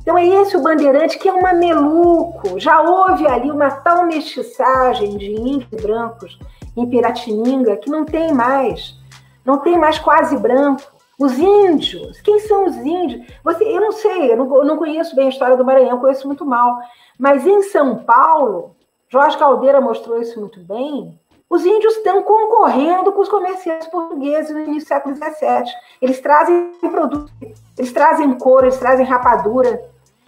[0.00, 2.58] Então é esse o bandeirante que é um mameluco.
[2.58, 6.38] Já houve ali uma tal mestiçagem de índios brancos
[6.76, 8.96] em Piratininga que não tem mais.
[9.44, 10.82] Não tem mais quase branco.
[11.18, 13.24] Os índios, quem são os índios?
[13.44, 16.26] Você, eu não sei, eu não, eu não conheço bem a história do Maranhão, conheço
[16.26, 16.78] muito mal.
[17.16, 18.74] Mas em São Paulo,
[19.12, 21.20] Jorge Caldeira mostrou isso muito bem.
[21.50, 25.70] Os índios estão concorrendo com os comerciantes portugueses no início do século XVII.
[26.00, 27.30] Eles trazem produtos,
[27.76, 29.84] eles trazem couro, eles trazem rapadura,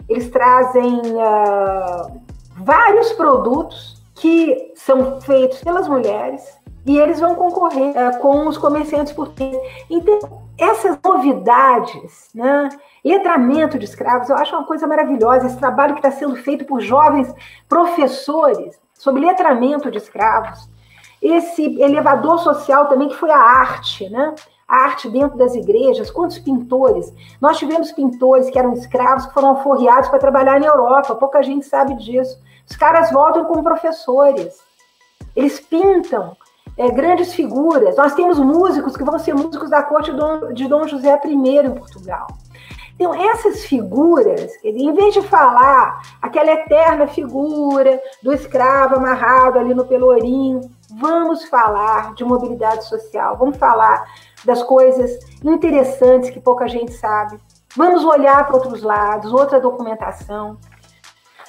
[0.07, 2.21] eles trazem uh,
[2.57, 6.43] vários produtos que são feitos pelas mulheres
[6.85, 9.59] e eles vão concorrer uh, com os comerciantes portugueses.
[9.89, 10.19] Então,
[10.59, 12.69] essas novidades, né?
[13.05, 15.45] Letramento de escravos, eu acho uma coisa maravilhosa.
[15.45, 17.31] Esse trabalho que está sendo feito por jovens
[17.69, 20.67] professores sobre letramento de escravos,
[21.21, 24.33] esse elevador social também que foi a arte, né?
[24.67, 27.13] A arte dentro das igrejas, quantos pintores?
[27.39, 31.67] Nós tivemos pintores que eram escravos que foram forreados para trabalhar na Europa, pouca gente
[31.67, 32.39] sabe disso.
[32.67, 34.59] Os caras voltam como professores.
[35.35, 36.35] Eles pintam
[36.75, 37.95] é, grandes figuras.
[37.95, 40.11] Nós temos músicos que vão ser músicos da corte
[40.53, 42.25] de Dom José I em Portugal.
[42.95, 49.85] Então, essas figuras, em vez de falar aquela eterna figura do escravo amarrado ali no
[49.85, 50.61] pelourinho,
[50.97, 54.05] vamos falar de mobilidade social, vamos falar
[54.45, 55.11] das coisas
[55.43, 57.37] interessantes que pouca gente sabe.
[57.75, 60.57] Vamos olhar para outros lados, outra documentação.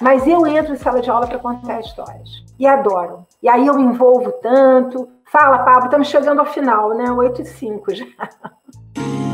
[0.01, 2.29] Mas eu entro em sala de aula para contar histórias.
[2.59, 3.25] E adoro.
[3.41, 5.07] E aí eu me envolvo tanto.
[5.31, 7.09] Fala, Pablo, estamos chegando ao final, né?
[7.09, 8.05] 8 e 5 já.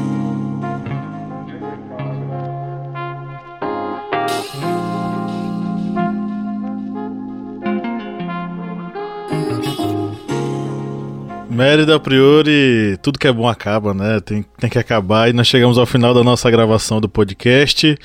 [11.53, 14.19] Mérida Priori, tudo que é bom acaba, né?
[14.19, 15.29] Tem, tem que acabar.
[15.29, 17.95] E nós chegamos ao final da nossa gravação do podcast.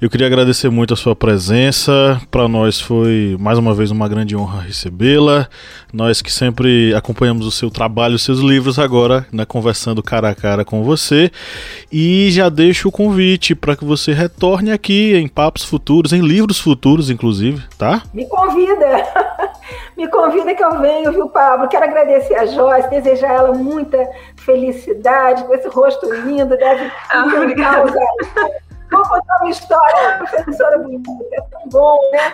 [0.00, 2.18] Eu queria agradecer muito a sua presença.
[2.30, 5.46] Para nós foi mais uma vez uma grande honra recebê-la.
[5.92, 10.34] Nós que sempre acompanhamos o seu trabalho, os seus livros, agora, né, conversando cara a
[10.34, 11.30] cara com você.
[11.92, 16.58] E já deixo o convite para que você retorne aqui em papos futuros, em livros
[16.58, 18.02] futuros, inclusive, tá?
[18.14, 18.86] Me convida!
[19.96, 21.68] Me convida que eu venho, viu, Pablo?
[21.68, 27.24] Quero agradecer a Joyce desejar ela muita felicidade, com esse rosto lindo, deve ah,
[27.56, 28.56] causar.
[28.90, 32.32] Vou contar uma história, professora bonita, é tão bom, né?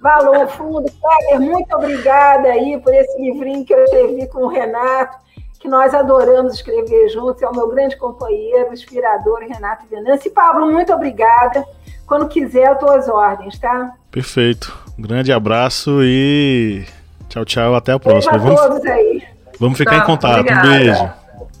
[0.00, 0.90] Valor fundo.
[1.00, 5.16] Kleber, muito obrigada aí por esse livrinho que eu escrevi com o Renato,
[5.60, 10.28] que nós adoramos escrever juntos, é o meu grande companheiro, inspirador, Renato Venâncio.
[10.28, 11.64] E Pablo, muito obrigada.
[12.04, 13.92] Quando quiser, eu estou às ordens, tá?
[14.10, 14.76] Perfeito.
[14.98, 16.84] Um grande abraço e
[17.28, 17.74] tchau, tchau.
[17.74, 18.32] Até a próxima.
[18.32, 19.22] Beijo a vamos, todos aí.
[19.58, 20.40] Vamos ficar tá, em contato.
[20.40, 20.68] Obrigada.
[20.68, 21.10] Um beijo.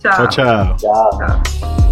[0.00, 0.28] tchau.
[0.28, 0.76] tchau.
[0.76, 0.76] tchau.
[0.76, 1.91] tchau.